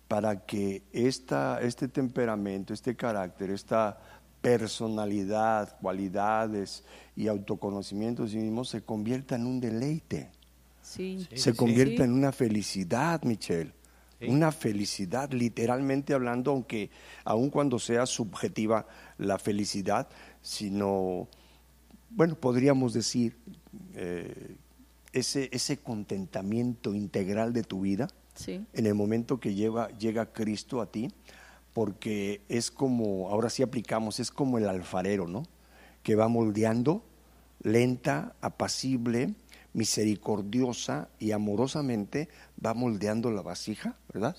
para 0.08 0.44
que 0.44 0.82
esta, 0.92 1.60
este 1.60 1.88
temperamento, 1.88 2.74
este 2.74 2.94
carácter, 2.94 3.50
esta 3.50 3.98
personalidad, 4.40 5.78
cualidades 5.80 6.84
y 7.16 7.28
autoconocimiento 7.28 8.24
de 8.24 8.28
sí 8.28 8.36
mismo 8.36 8.64
se 8.64 8.82
convierta 8.82 9.36
en 9.36 9.46
un 9.46 9.60
deleite. 9.60 10.30
se 10.82 11.54
convierta 11.56 12.04
en 12.04 12.12
una 12.12 12.30
felicidad, 12.30 13.22
Michelle. 13.22 13.72
Una 14.28 14.52
felicidad, 14.52 15.32
literalmente 15.32 16.14
hablando, 16.14 16.50
aunque 16.50 16.90
aun 17.24 17.50
cuando 17.50 17.78
sea 17.78 18.06
subjetiva 18.06 18.86
la 19.18 19.38
felicidad, 19.38 20.08
sino, 20.40 21.28
bueno, 22.10 22.34
podríamos 22.34 22.94
decir 22.94 23.36
eh, 23.94 24.56
ese, 25.14 25.48
ese 25.52 25.78
contentamiento 25.78 26.94
integral 26.94 27.52
de 27.52 27.62
tu 27.62 27.80
vida 27.80 28.08
en 28.46 28.86
el 28.86 28.94
momento 28.94 29.38
que 29.38 29.54
lleva, 29.54 29.88
llega 29.96 30.32
Cristo 30.32 30.80
a 30.80 30.90
ti, 30.90 31.08
porque 31.72 32.42
es 32.48 32.70
como, 32.70 33.30
ahora 33.30 33.48
sí 33.48 33.62
aplicamos, 33.62 34.20
es 34.20 34.30
como 34.30 34.58
el 34.58 34.68
alfarero, 34.68 35.28
¿no? 35.28 35.44
Que 36.02 36.16
va 36.16 36.28
moldeando 36.28 37.04
lenta, 37.62 38.34
apacible, 38.40 39.34
misericordiosa 39.72 41.08
y 41.18 41.32
amorosamente 41.32 42.28
va 42.64 42.74
moldeando 42.74 43.30
la 43.30 43.42
vasija, 43.42 43.96
¿verdad? 44.12 44.36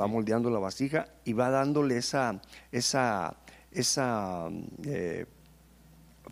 Va 0.00 0.06
moldeando 0.06 0.50
la 0.50 0.58
vasija 0.58 1.08
y 1.24 1.32
va 1.32 1.50
dándole 1.50 1.96
esa, 1.96 2.40
esa, 2.70 3.36
esa 3.70 4.48
eh, 4.84 5.26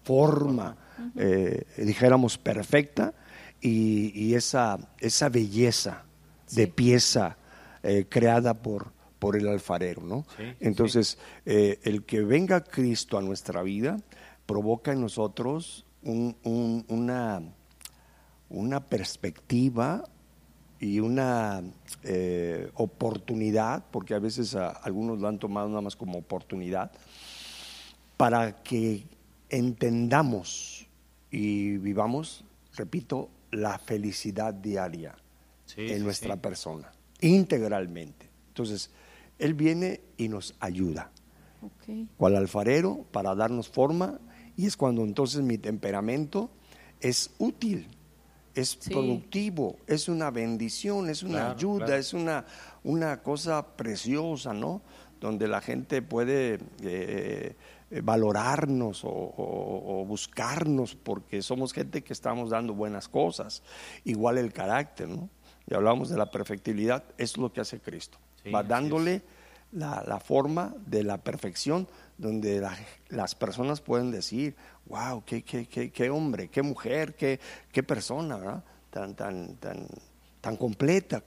forma, 0.03 0.77
eh, 1.17 1.65
dijéramos, 1.77 2.39
perfecta 2.39 3.15
y, 3.61 4.35
esa, 4.35 4.79
esa 4.99 5.29
belleza 5.29 6.05
de 6.53 6.67
pieza 6.67 7.37
eh, 7.83 8.07
creada 8.09 8.55
por, 8.55 8.93
por 9.19 9.37
el 9.37 9.49
alfarero, 9.49 10.03
¿no? 10.03 10.25
Entonces, 10.61 11.19
eh, 11.45 11.79
el 11.83 12.05
que 12.05 12.23
venga 12.23 12.65
Cristo 12.65 13.19
a 13.19 13.23
nuestra 13.23 13.63
vida 13.63 13.99
provoca 14.47 14.93
en 14.93 15.01
nosotros 15.01 15.87
una, 16.03 17.43
una 18.49 18.81
perspectiva 18.81 20.05
y 20.81 20.99
una 20.99 21.63
eh, 22.03 22.71
oportunidad, 22.75 23.85
porque 23.91 24.15
a 24.15 24.19
veces 24.19 24.55
algunos 24.55 25.19
lo 25.21 25.29
han 25.29 25.39
tomado 25.39 25.69
nada 25.69 25.83
más 25.83 25.95
como 25.95 26.19
oportunidad, 26.19 26.91
para 28.17 28.63
que 28.63 29.05
entendamos 29.51 30.87
y 31.31 31.77
vivamos, 31.77 32.45
repito, 32.75 33.29
la 33.51 33.79
felicidad 33.79 34.55
diaria 34.55 35.17
en 35.77 36.03
nuestra 36.03 36.37
persona, 36.37 36.93
integralmente. 37.21 38.29
Entonces, 38.49 38.91
Él 39.39 39.55
viene 39.55 40.01
y 40.17 40.29
nos 40.29 40.55
ayuda. 40.61 41.11
Okay. 41.63 42.09
Cual 42.17 42.37
alfarero 42.37 43.05
para 43.13 43.35
darnos 43.35 43.69
forma 43.69 44.19
y 44.57 44.67
es 44.67 44.77
cuando 44.77 45.03
entonces 45.05 45.43
mi 45.43 45.59
temperamento 45.59 46.51
es 47.01 47.31
útil, 47.39 47.87
es 48.55 48.77
productivo, 48.77 49.77
es 49.87 50.09
una 50.09 50.31
bendición, 50.31 51.09
es 51.09 51.23
una 51.23 51.53
ayuda, 51.53 51.97
es 51.97 52.13
una, 52.13 52.45
una 52.83 53.23
cosa 53.23 53.77
preciosa, 53.77 54.53
¿no? 54.53 54.83
Donde 55.21 55.49
la 55.49 55.61
gente 55.61 56.03
puede 56.03 56.55
eh, 56.55 56.59
eh, 56.83 57.57
valorarnos 58.03 59.03
o, 59.05 60.05
buscarnos 60.07 60.95
porque 60.95 61.43
somos 61.43 61.73
gente 61.73 62.03
que 62.03 62.13
estamos 62.13 62.51
dando 62.51 62.75
buenas 62.75 63.09
cosas. 63.09 63.63
Igual 64.05 64.39
el 64.39 64.53
carácter, 64.53 65.09
¿no? 65.09 65.29
Y 65.67 65.75
hablamos 65.75 66.09
de 66.09 66.17
la 66.17 66.31
perfectibilidad, 66.31 67.05
es 67.19 67.37
lo 67.37 67.53
que 67.53 67.61
hace 67.61 67.81
Cristo. 67.81 68.19
Va 68.53 68.63
dándole 68.63 69.23
la, 69.73 70.21
forma 70.21 70.75
de 70.87 71.05
la 71.05 71.19
perfección 71.19 71.89
donde 72.19 72.67
las 73.09 73.35
personas 73.35 73.81
pueden 73.81 74.11
decir, 74.11 74.57
wow, 74.87 75.23
qué, 75.25 75.43
qué, 75.43 75.67
qué, 75.67 75.91
qué 75.91 76.11
hombre, 76.11 76.49
qué 76.49 76.63
mujer, 76.63 77.15
qué, 77.15 77.39
qué 77.73 77.83
persona, 77.83 78.37
¿verdad? 78.37 78.65
Tan, 78.91 79.15
tan, 79.15 79.57
tan, 79.57 79.87
tan 80.41 80.57
completa. 80.57 81.23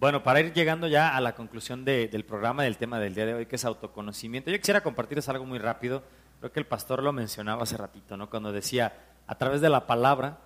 Bueno, 0.00 0.22
para 0.22 0.38
ir 0.38 0.52
llegando 0.52 0.86
ya 0.86 1.16
a 1.16 1.20
la 1.20 1.34
conclusión 1.34 1.84
del 1.84 2.24
programa 2.24 2.62
del 2.62 2.78
tema 2.78 3.00
del 3.00 3.16
día 3.16 3.26
de 3.26 3.34
hoy, 3.34 3.46
que 3.46 3.56
es 3.56 3.64
autoconocimiento, 3.64 4.48
yo 4.48 4.56
quisiera 4.56 4.80
compartirles 4.80 5.28
algo 5.28 5.44
muy 5.44 5.58
rápido. 5.58 6.04
Creo 6.38 6.52
que 6.52 6.60
el 6.60 6.66
pastor 6.66 7.02
lo 7.02 7.12
mencionaba 7.12 7.64
hace 7.64 7.76
ratito, 7.76 8.16
¿no? 8.16 8.30
Cuando 8.30 8.52
decía, 8.52 8.92
a 9.26 9.34
través 9.38 9.60
de 9.60 9.68
la 9.68 9.88
palabra, 9.88 10.38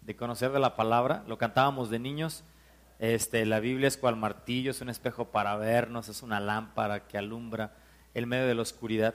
de 0.00 0.16
conocer 0.16 0.52
de 0.52 0.58
la 0.58 0.74
palabra, 0.74 1.22
lo 1.26 1.36
cantábamos 1.36 1.90
de 1.90 1.98
niños, 1.98 2.44
este, 2.98 3.44
la 3.44 3.60
Biblia 3.60 3.88
es 3.88 3.98
cual 3.98 4.16
martillo, 4.16 4.70
es 4.70 4.80
un 4.80 4.88
espejo 4.88 5.26
para 5.26 5.54
vernos, 5.56 6.08
es 6.08 6.22
una 6.22 6.40
lámpara 6.40 7.06
que 7.06 7.18
alumbra 7.18 7.74
el 8.14 8.26
medio 8.26 8.46
de 8.46 8.54
la 8.54 8.62
oscuridad. 8.62 9.14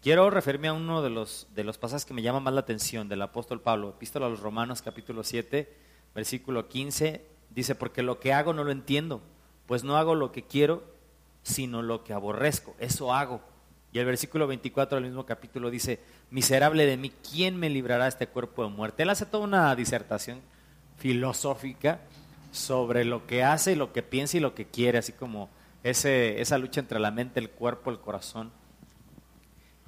Quiero 0.00 0.30
referirme 0.30 0.68
a 0.68 0.72
uno 0.72 1.02
de 1.02 1.10
los, 1.10 1.48
de 1.54 1.62
los 1.62 1.76
pasajes 1.76 2.06
que 2.06 2.14
me 2.14 2.22
llama 2.22 2.40
más 2.40 2.54
la 2.54 2.60
atención 2.60 3.06
del 3.06 3.20
apóstol 3.20 3.60
Pablo, 3.60 3.90
epístola 3.90 4.24
a 4.24 4.30
los 4.30 4.40
Romanos 4.40 4.80
capítulo 4.80 5.22
7, 5.22 5.76
versículo 6.14 6.68
15, 6.68 7.35
dice, 7.50 7.74
porque 7.74 8.02
lo 8.02 8.20
que 8.20 8.32
hago 8.32 8.52
no 8.52 8.64
lo 8.64 8.72
entiendo, 8.72 9.20
pues 9.66 9.84
no 9.84 9.96
hago 9.96 10.14
lo 10.14 10.32
que 10.32 10.42
quiero, 10.42 10.84
sino 11.42 11.82
lo 11.82 12.04
que 12.04 12.12
aborrezco, 12.12 12.74
eso 12.78 13.12
hago. 13.12 13.40
Y 13.92 13.98
el 13.98 14.06
versículo 14.06 14.46
24 14.46 14.96
del 14.96 15.06
mismo 15.06 15.24
capítulo 15.24 15.70
dice, 15.70 16.00
miserable 16.30 16.86
de 16.86 16.96
mí, 16.96 17.12
¿quién 17.30 17.56
me 17.56 17.70
librará 17.70 18.08
este 18.08 18.26
cuerpo 18.26 18.64
de 18.64 18.70
muerte? 18.70 19.02
Él 19.04 19.10
hace 19.10 19.26
toda 19.26 19.44
una 19.44 19.74
disertación 19.74 20.40
filosófica 20.98 22.00
sobre 22.52 23.04
lo 23.04 23.26
que 23.26 23.44
hace 23.44 23.76
lo 23.76 23.92
que 23.92 24.02
piensa 24.02 24.36
y 24.36 24.40
lo 24.40 24.54
que 24.54 24.66
quiere, 24.66 24.98
así 24.98 25.12
como 25.12 25.48
ese, 25.82 26.40
esa 26.40 26.58
lucha 26.58 26.80
entre 26.80 26.98
la 26.98 27.10
mente, 27.10 27.40
el 27.40 27.50
cuerpo, 27.50 27.90
el 27.90 28.00
corazón 28.00 28.50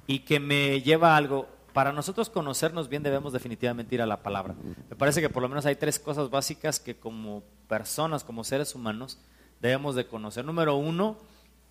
y 0.09 0.21
que 0.21 0.39
me 0.39 0.81
lleva 0.81 1.13
a 1.13 1.17
algo. 1.17 1.47
Para 1.73 1.93
nosotros 1.93 2.29
conocernos 2.29 2.89
bien 2.89 3.03
debemos 3.03 3.33
definitivamente 3.33 3.95
ir 3.95 4.01
a 4.01 4.05
la 4.05 4.21
palabra. 4.21 4.55
Me 4.89 4.95
parece 4.95 5.21
que 5.21 5.29
por 5.29 5.41
lo 5.41 5.49
menos 5.49 5.65
hay 5.65 5.75
tres 5.75 5.99
cosas 5.99 6.29
básicas 6.29 6.79
que 6.79 6.95
como 6.95 7.43
personas, 7.67 8.23
como 8.23 8.43
seres 8.43 8.75
humanos, 8.75 9.19
debemos 9.61 9.95
de 9.95 10.07
conocer. 10.07 10.45
Número 10.45 10.75
uno, 10.75 11.17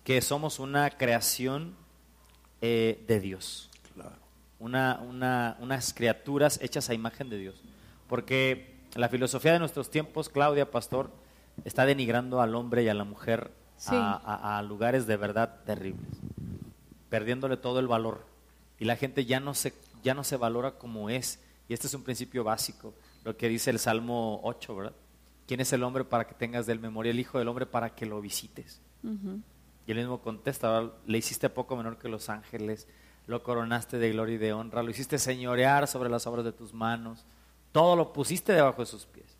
que 0.03 0.21
somos 0.21 0.59
una 0.59 0.89
creación 0.91 1.75
eh, 2.61 3.03
de 3.07 3.19
Dios. 3.19 3.69
Una, 4.59 4.99
una, 5.07 5.57
unas 5.61 5.93
criaturas 5.93 6.59
hechas 6.61 6.89
a 6.89 6.93
imagen 6.93 7.29
de 7.29 7.37
Dios. 7.37 7.61
Porque 8.07 8.75
la 8.95 9.07
filosofía 9.07 9.53
de 9.53 9.59
nuestros 9.59 9.89
tiempos, 9.89 10.27
Claudia 10.29 10.69
Pastor, 10.69 11.11
está 11.63 11.85
denigrando 11.85 12.41
al 12.41 12.55
hombre 12.55 12.83
y 12.83 12.89
a 12.89 12.93
la 12.93 13.03
mujer 13.03 13.51
a 13.85 14.61
lugares 14.67 15.07
de 15.07 15.15
verdad 15.15 15.61
terribles 15.65 16.19
perdiéndole 17.09 17.57
todo 17.57 17.79
el 17.79 17.87
valor. 17.87 18.25
Y 18.79 18.85
la 18.85 18.95
gente 18.95 19.25
ya 19.25 19.39
no 19.39 19.53
se, 19.53 19.73
ya 20.03 20.13
no 20.13 20.23
se 20.23 20.37
valora 20.37 20.77
como 20.77 21.09
es. 21.09 21.39
Y 21.67 21.73
este 21.73 21.87
es 21.87 21.93
un 21.93 22.03
principio 22.03 22.43
básico, 22.43 22.93
lo 23.23 23.37
que 23.37 23.47
dice 23.47 23.69
el 23.69 23.79
Salmo 23.79 24.39
8, 24.43 24.75
¿verdad? 24.75 24.93
¿Quién 25.47 25.59
es 25.59 25.71
el 25.73 25.83
hombre 25.83 26.03
para 26.03 26.27
que 26.27 26.33
tengas 26.33 26.65
de 26.65 26.73
él 26.73 26.79
memoria? 26.79 27.11
El 27.11 27.19
Hijo 27.19 27.37
del 27.39 27.47
Hombre 27.47 27.65
para 27.65 27.95
que 27.95 28.05
lo 28.05 28.21
visites. 28.21 28.81
Y 29.03 29.91
él 29.91 29.97
mismo 29.97 30.21
contesta, 30.21 30.91
le 31.05 31.17
hiciste 31.17 31.49
poco 31.49 31.75
menor 31.75 31.97
que 31.97 32.09
los 32.09 32.29
ángeles, 32.29 32.87
lo 33.27 33.43
coronaste 33.43 33.97
de 33.97 34.11
gloria 34.11 34.35
y 34.35 34.37
de 34.37 34.53
honra, 34.53 34.83
lo 34.83 34.91
hiciste 34.91 35.17
señorear 35.17 35.87
sobre 35.87 36.09
las 36.09 36.27
obras 36.27 36.45
de 36.45 36.51
tus 36.51 36.73
manos, 36.73 37.25
todo 37.71 37.95
lo 37.95 38.13
pusiste 38.13 38.53
debajo 38.53 38.81
de 38.81 38.87
sus 38.87 39.05
pies. 39.05 39.37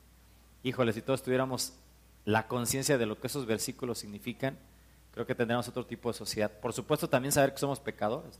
Híjole, 0.64 0.94
si 0.94 1.02
todos 1.02 1.24
tuviéramos 1.24 1.74
la 2.26 2.48
conciencia 2.48 2.98
de 2.98 3.06
lo 3.06 3.20
que 3.20 3.28
esos 3.28 3.46
versículos 3.46 4.00
significan, 4.00 4.58
creo 5.12 5.26
que 5.26 5.36
tendremos 5.36 5.68
otro 5.68 5.86
tipo 5.86 6.10
de 6.12 6.18
sociedad. 6.18 6.52
Por 6.60 6.74
supuesto, 6.74 7.10
también 7.10 7.32
saber 7.32 7.54
que 7.54 7.60
somos 7.60 7.80
pecadores. 7.80 8.40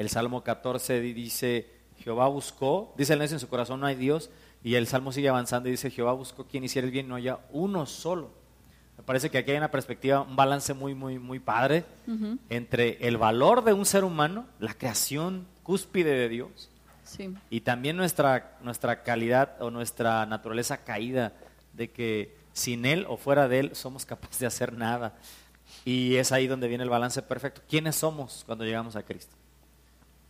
El 0.00 0.08
Salmo 0.08 0.42
14 0.42 0.98
dice, 1.02 1.68
Jehová 1.98 2.26
buscó, 2.28 2.94
dice 2.96 3.12
el 3.12 3.18
necio 3.18 3.34
en 3.34 3.40
su 3.40 3.48
corazón, 3.48 3.80
no 3.80 3.86
hay 3.86 3.96
Dios, 3.96 4.30
y 4.64 4.76
el 4.76 4.86
Salmo 4.86 5.12
sigue 5.12 5.28
avanzando 5.28 5.68
y 5.68 5.72
dice, 5.72 5.90
Jehová 5.90 6.14
buscó 6.14 6.46
quien 6.46 6.64
hiciera 6.64 6.86
el 6.86 6.90
bien, 6.90 7.06
no 7.06 7.16
haya 7.16 7.40
uno 7.50 7.84
solo. 7.84 8.30
Me 8.96 9.04
parece 9.04 9.28
que 9.28 9.36
aquí 9.36 9.50
hay 9.50 9.58
una 9.58 9.70
perspectiva, 9.70 10.22
un 10.22 10.36
balance 10.36 10.72
muy, 10.72 10.94
muy, 10.94 11.18
muy 11.18 11.38
padre 11.38 11.84
entre 12.48 12.96
el 13.06 13.18
valor 13.18 13.62
de 13.62 13.74
un 13.74 13.84
ser 13.84 14.04
humano, 14.04 14.46
la 14.58 14.72
creación 14.72 15.46
cúspide 15.62 16.14
de 16.14 16.30
Dios, 16.30 16.70
y 17.50 17.60
también 17.60 17.98
nuestra, 17.98 18.56
nuestra 18.62 19.02
calidad 19.02 19.60
o 19.60 19.70
nuestra 19.70 20.24
naturaleza 20.24 20.78
caída 20.78 21.34
de 21.74 21.90
que 21.90 22.38
sin 22.54 22.86
Él 22.86 23.04
o 23.06 23.18
fuera 23.18 23.48
de 23.48 23.58
Él 23.60 23.76
somos 23.76 24.06
capaces 24.06 24.38
de 24.38 24.46
hacer 24.46 24.72
nada. 24.72 25.18
Y 25.84 26.16
es 26.16 26.32
ahí 26.32 26.46
donde 26.46 26.68
viene 26.68 26.84
el 26.84 26.90
balance 26.90 27.20
perfecto. 27.20 27.60
¿Quiénes 27.68 27.96
somos 27.96 28.44
cuando 28.46 28.64
llegamos 28.64 28.96
a 28.96 29.02
Cristo? 29.02 29.36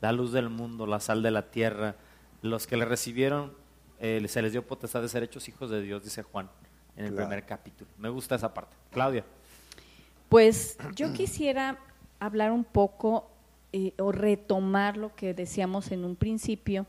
La 0.00 0.12
luz 0.12 0.32
del 0.32 0.48
mundo, 0.48 0.86
la 0.86 1.00
sal 1.00 1.22
de 1.22 1.30
la 1.30 1.50
tierra. 1.50 1.96
Los 2.42 2.66
que 2.66 2.76
le 2.76 2.84
recibieron, 2.84 3.52
eh, 3.98 4.24
se 4.28 4.42
les 4.42 4.52
dio 4.52 4.66
potestad 4.66 5.02
de 5.02 5.08
ser 5.08 5.22
hechos 5.22 5.48
hijos 5.48 5.70
de 5.70 5.82
Dios, 5.82 6.02
dice 6.02 6.22
Juan 6.22 6.48
en 6.96 7.06
el 7.06 7.14
primer 7.14 7.44
capítulo. 7.44 7.90
Me 7.98 8.08
gusta 8.08 8.34
esa 8.34 8.52
parte. 8.52 8.76
Claudia. 8.90 9.24
Pues 10.28 10.78
yo 10.94 11.12
quisiera 11.12 11.78
hablar 12.18 12.52
un 12.52 12.64
poco 12.64 13.30
eh, 13.72 13.94
o 13.98 14.12
retomar 14.12 14.96
lo 14.96 15.14
que 15.14 15.34
decíamos 15.34 15.92
en 15.92 16.04
un 16.04 16.16
principio, 16.16 16.86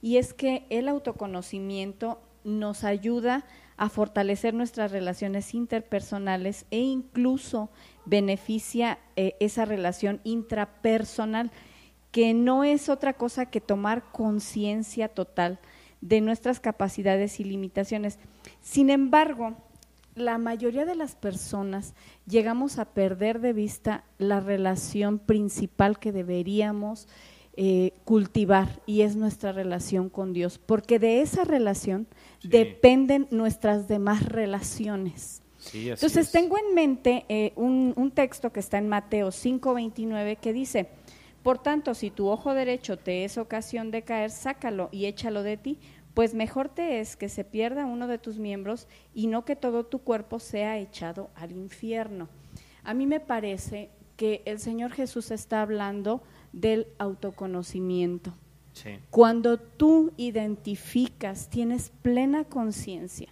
y 0.00 0.16
es 0.16 0.34
que 0.34 0.66
el 0.68 0.88
autoconocimiento 0.88 2.20
nos 2.44 2.84
ayuda 2.84 3.44
a 3.76 3.88
fortalecer 3.88 4.52
nuestras 4.52 4.90
relaciones 4.90 5.54
interpersonales 5.54 6.66
e 6.70 6.78
incluso 6.78 7.70
beneficia 8.04 8.98
eh, 9.16 9.36
esa 9.40 9.64
relación 9.64 10.20
intrapersonal, 10.24 11.50
que 12.12 12.34
no 12.34 12.62
es 12.62 12.88
otra 12.88 13.14
cosa 13.14 13.46
que 13.46 13.60
tomar 13.60 14.04
conciencia 14.12 15.08
total 15.08 15.58
de 16.00 16.20
nuestras 16.20 16.60
capacidades 16.60 17.40
y 17.40 17.44
limitaciones. 17.44 18.18
Sin 18.60 18.90
embargo, 18.90 19.56
la 20.14 20.36
mayoría 20.36 20.84
de 20.84 20.94
las 20.94 21.14
personas 21.14 21.94
llegamos 22.26 22.78
a 22.78 22.84
perder 22.84 23.40
de 23.40 23.54
vista 23.54 24.04
la 24.18 24.40
relación 24.40 25.18
principal 25.18 25.98
que 25.98 26.12
deberíamos 26.12 27.08
eh, 27.54 27.92
cultivar 28.04 28.80
y 28.86 29.02
es 29.02 29.16
nuestra 29.16 29.52
relación 29.52 30.10
con 30.10 30.32
Dios, 30.32 30.58
porque 30.58 30.98
de 30.98 31.22
esa 31.22 31.44
relación 31.44 32.06
dependen 32.42 33.26
nuestras 33.30 33.88
demás 33.88 34.24
relaciones. 34.24 35.42
Entonces 35.72 36.30
tengo 36.32 36.58
en 36.58 36.74
mente 36.74 37.24
eh, 37.28 37.52
un, 37.56 37.94
un, 37.96 38.10
texto 38.10 38.52
que 38.52 38.58
está 38.58 38.78
en 38.78 38.88
Mateo 38.88 39.28
5:29 39.28 40.38
que 40.38 40.52
dice, 40.52 40.88
por 41.42 41.58
tanto, 41.58 41.94
si 41.94 42.10
tu 42.10 42.28
ojo 42.28 42.54
derecho 42.54 42.98
te 42.98 43.24
es 43.24 43.38
ocasión 43.38 43.90
de 43.90 44.02
caer, 44.02 44.30
sácalo 44.30 44.88
y 44.92 45.06
échalo 45.06 45.42
de 45.42 45.56
ti, 45.56 45.78
pues 46.14 46.34
mejor 46.34 46.68
te 46.68 47.00
es 47.00 47.16
que 47.16 47.28
se 47.28 47.44
pierda 47.44 47.86
uno 47.86 48.06
de 48.06 48.18
tus 48.18 48.38
miembros 48.38 48.86
y 49.14 49.26
no 49.26 49.44
que 49.44 49.56
todo 49.56 49.84
tu 49.84 50.00
cuerpo 50.00 50.38
sea 50.38 50.78
echado 50.78 51.30
al 51.34 51.52
infierno. 51.52 52.28
A 52.84 52.94
mí 52.94 53.06
me 53.06 53.20
parece 53.20 53.90
que 54.16 54.42
el 54.44 54.58
Señor 54.58 54.92
Jesús 54.92 55.30
está 55.30 55.62
hablando 55.62 56.22
del 56.52 56.86
autoconocimiento. 56.98 58.34
Cuando 59.10 59.58
tú 59.58 60.12
identificas, 60.16 61.48
tienes 61.48 61.90
plena 62.02 62.44
conciencia 62.44 63.28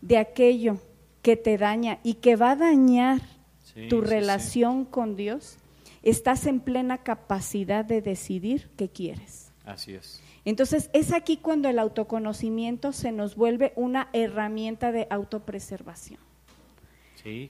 de 0.00 0.18
aquello 0.18 0.78
que 1.22 1.36
te 1.36 1.58
daña 1.58 1.98
y 2.02 2.14
que 2.14 2.36
va 2.36 2.52
a 2.52 2.56
dañar 2.56 3.20
tu 3.90 4.00
relación 4.00 4.84
con 4.84 5.16
Dios, 5.16 5.58
estás 6.10 6.46
en 6.46 6.60
plena 6.60 6.98
capacidad 6.98 7.84
de 7.84 8.00
decidir 8.00 8.70
qué 8.76 8.88
quieres. 8.88 9.52
Así 9.64 9.94
es. 9.94 10.22
Entonces, 10.44 10.90
es 10.92 11.12
aquí 11.12 11.38
cuando 11.38 11.68
el 11.68 11.78
autoconocimiento 11.78 12.92
se 12.92 13.10
nos 13.10 13.34
vuelve 13.34 13.72
una 13.74 14.08
herramienta 14.12 14.92
de 14.92 15.08
autopreservación. 15.10 16.20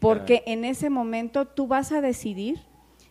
Porque 0.00 0.42
en 0.46 0.64
ese 0.64 0.88
momento 0.88 1.44
tú 1.46 1.66
vas 1.66 1.92
a 1.92 2.00
decidir 2.00 2.60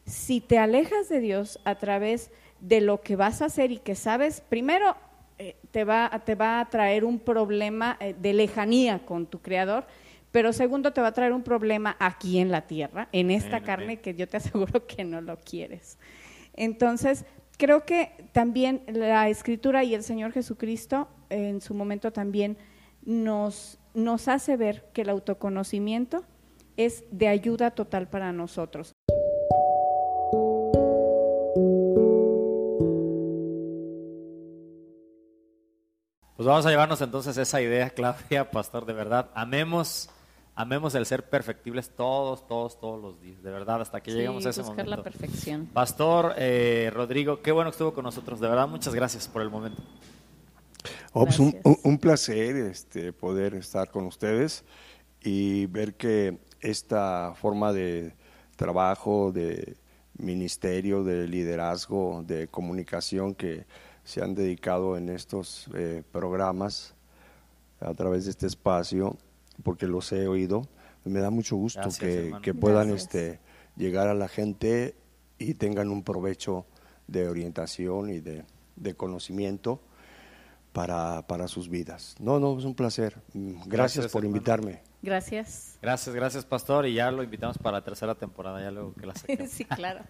si 0.07 0.41
te 0.41 0.57
alejas 0.57 1.09
de 1.09 1.19
Dios 1.19 1.59
a 1.63 1.75
través 1.75 2.31
de 2.59 2.81
lo 2.81 3.01
que 3.01 3.15
vas 3.15 3.43
a 3.43 3.45
hacer 3.45 3.71
y 3.71 3.77
que 3.77 3.93
sabes, 3.93 4.41
primero 4.41 4.95
eh, 5.37 5.57
te, 5.69 5.83
va, 5.83 6.09
te 6.25 6.33
va 6.33 6.59
a 6.59 6.69
traer 6.69 7.05
un 7.05 7.19
problema 7.19 7.97
eh, 7.99 8.15
de 8.19 8.33
lejanía 8.33 9.05
con 9.05 9.27
tu 9.27 9.39
creador, 9.39 9.85
pero 10.35 10.51
segundo 10.51 10.91
te 10.91 10.99
va 10.99 11.07
a 11.07 11.11
traer 11.13 11.31
un 11.31 11.43
problema 11.43 11.95
aquí 11.97 12.39
en 12.39 12.51
la 12.51 12.67
tierra, 12.67 13.07
en 13.13 13.31
esta 13.31 13.63
carne 13.63 14.01
que 14.01 14.15
yo 14.15 14.27
te 14.27 14.35
aseguro 14.37 14.85
que 14.85 15.05
no 15.05 15.21
lo 15.21 15.39
quieres. 15.39 15.97
Entonces, 16.55 17.23
creo 17.57 17.85
que 17.85 18.11
también 18.33 18.83
la 18.87 19.29
escritura 19.29 19.85
y 19.85 19.95
el 19.95 20.03
Señor 20.03 20.33
Jesucristo 20.33 21.07
en 21.29 21.61
su 21.61 21.73
momento 21.73 22.11
también 22.11 22.57
nos, 23.05 23.79
nos 23.93 24.27
hace 24.27 24.57
ver 24.57 24.83
que 24.91 25.03
el 25.03 25.09
autoconocimiento 25.09 26.25
es 26.75 27.05
de 27.11 27.29
ayuda 27.29 27.71
total 27.71 28.09
para 28.09 28.33
nosotros. 28.33 28.91
Pues 36.35 36.45
vamos 36.45 36.65
a 36.65 36.69
llevarnos 36.69 36.99
entonces 36.99 37.37
esa 37.37 37.61
idea, 37.61 37.89
Claudia, 37.91 38.51
pastor, 38.51 38.85
de 38.85 38.91
verdad. 38.91 39.29
Amemos, 39.33 40.09
amemos 40.55 40.95
el 40.95 41.05
ser 41.05 41.29
perfectibles 41.29 41.89
todos, 41.89 42.47
todos, 42.47 42.79
todos 42.79 43.01
los 43.01 43.21
días, 43.21 43.41
de 43.43 43.51
verdad, 43.51 43.81
hasta 43.81 44.01
que 44.01 44.11
Sí, 44.11 44.17
lleguemos 44.17 44.45
a 44.45 44.49
ese 44.49 44.61
buscar 44.61 44.85
momento. 44.85 44.97
la 44.97 45.03
perfección. 45.03 45.65
Pastor 45.73 46.33
eh, 46.37 46.89
Rodrigo, 46.93 47.41
qué 47.41 47.51
bueno 47.51 47.69
que 47.69 47.75
estuvo 47.75 47.93
con 47.93 48.03
nosotros, 48.05 48.39
de 48.39 48.47
verdad, 48.47 48.67
muchas 48.67 48.93
gracias 48.95 49.27
por 49.27 49.41
el 49.41 49.49
momento. 49.49 49.81
Oh, 51.13 51.25
pues 51.25 51.39
un, 51.39 51.55
un 51.83 51.97
placer 51.97 52.55
este, 52.57 53.11
poder 53.13 53.55
estar 53.55 53.89
con 53.89 54.05
ustedes 54.05 54.63
y 55.21 55.65
ver 55.67 55.95
que 55.95 56.37
esta 56.59 57.33
forma 57.35 57.73
de 57.73 58.13
trabajo, 58.55 59.31
de 59.31 59.75
ministerio, 60.17 61.03
de 61.03 61.27
liderazgo, 61.27 62.23
de 62.25 62.47
comunicación 62.47 63.33
que 63.33 63.65
se 64.03 64.21
han 64.21 64.35
dedicado 64.35 64.97
en 64.97 65.09
estos 65.09 65.67
eh, 65.73 66.03
programas 66.11 66.93
a 67.79 67.93
través 67.93 68.25
de 68.25 68.31
este 68.31 68.47
espacio, 68.47 69.17
porque 69.63 69.87
los 69.87 70.11
he 70.11 70.27
oído, 70.27 70.67
me 71.03 71.19
da 71.19 71.29
mucho 71.29 71.55
gusto 71.55 71.79
Gracias, 71.81 71.99
que, 71.99 72.33
que 72.41 72.53
puedan 72.53 72.89
Gracias. 72.89 73.15
este, 73.15 73.39
llegar 73.75 74.07
a 74.07 74.13
la 74.13 74.27
gente 74.27 74.95
y 75.37 75.53
tengan 75.55 75.89
un 75.89 76.03
provecho 76.03 76.65
de 77.07 77.27
orientación 77.27 78.09
y 78.09 78.19
de, 78.19 78.43
de 78.75 78.95
conocimiento 78.95 79.79
para, 80.73 81.25
para 81.27 81.47
sus 81.47 81.69
vidas. 81.69 82.15
No, 82.19 82.39
no, 82.39 82.57
es 82.57 82.65
un 82.65 82.75
placer. 82.75 83.21
Gracias, 83.33 83.67
Gracias, 83.67 84.11
por 84.11 84.23
hermano. 84.23 84.37
invitarme. 84.37 84.81
Gracias. 85.01 85.77
Gracias, 85.81 86.15
gracias, 86.15 86.45
pastor, 86.45 86.87
y 86.87 86.95
ya 86.95 87.11
lo 87.11 87.21
invitamos 87.23 87.57
para 87.59 87.77
la 87.77 87.83
tercera 87.83 88.15
temporada, 88.15 88.59
ya 88.61 88.71
luego 88.71 88.93
que 88.95 89.05
la 89.05 89.13
saquemos. 89.15 89.51
sí, 89.51 89.63
claro. 89.65 90.01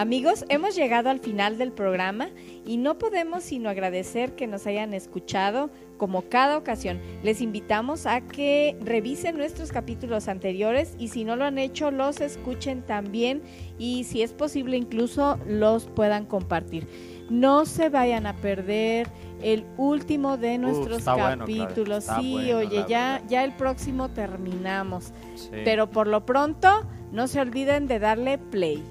Amigos, 0.00 0.46
hemos 0.48 0.74
llegado 0.76 1.10
al 1.10 1.20
final 1.20 1.58
del 1.58 1.72
programa 1.72 2.30
y 2.64 2.78
no 2.78 2.96
podemos 2.96 3.44
sino 3.44 3.68
agradecer 3.68 4.34
que 4.34 4.46
nos 4.46 4.66
hayan 4.66 4.94
escuchado 4.94 5.68
como 5.98 6.22
cada 6.22 6.56
ocasión. 6.56 6.98
Les 7.22 7.42
invitamos 7.42 8.06
a 8.06 8.22
que 8.22 8.78
revisen 8.80 9.36
nuestros 9.36 9.72
capítulos 9.72 10.28
anteriores 10.28 10.94
y 10.98 11.08
si 11.08 11.24
no 11.24 11.36
lo 11.36 11.44
han 11.44 11.58
hecho, 11.58 11.90
los 11.90 12.22
escuchen 12.22 12.80
también 12.80 13.42
y 13.78 14.04
si 14.04 14.22
es 14.22 14.32
posible 14.32 14.78
incluso 14.78 15.38
los 15.46 15.84
puedan 15.84 16.24
compartir. 16.24 16.88
No 17.28 17.66
se 17.66 17.90
vayan 17.90 18.26
a 18.26 18.34
perder 18.36 19.06
el 19.42 19.66
último 19.76 20.38
de 20.38 20.56
nuestros 20.56 21.04
capítulos. 21.04 22.04
sí, 22.04 22.32
bueno, 22.32 22.56
oye, 22.56 22.86
ya, 22.88 23.22
ya 23.28 23.44
el 23.44 23.52
próximo 23.52 24.08
terminamos. 24.08 25.12
Sí. 25.34 25.50
Pero 25.62 25.90
por 25.90 26.06
lo 26.06 26.24
pronto, 26.24 26.86
no 27.12 27.28
se 27.28 27.38
olviden 27.38 27.86
de 27.86 27.98
darle 27.98 28.38
play. 28.38 28.82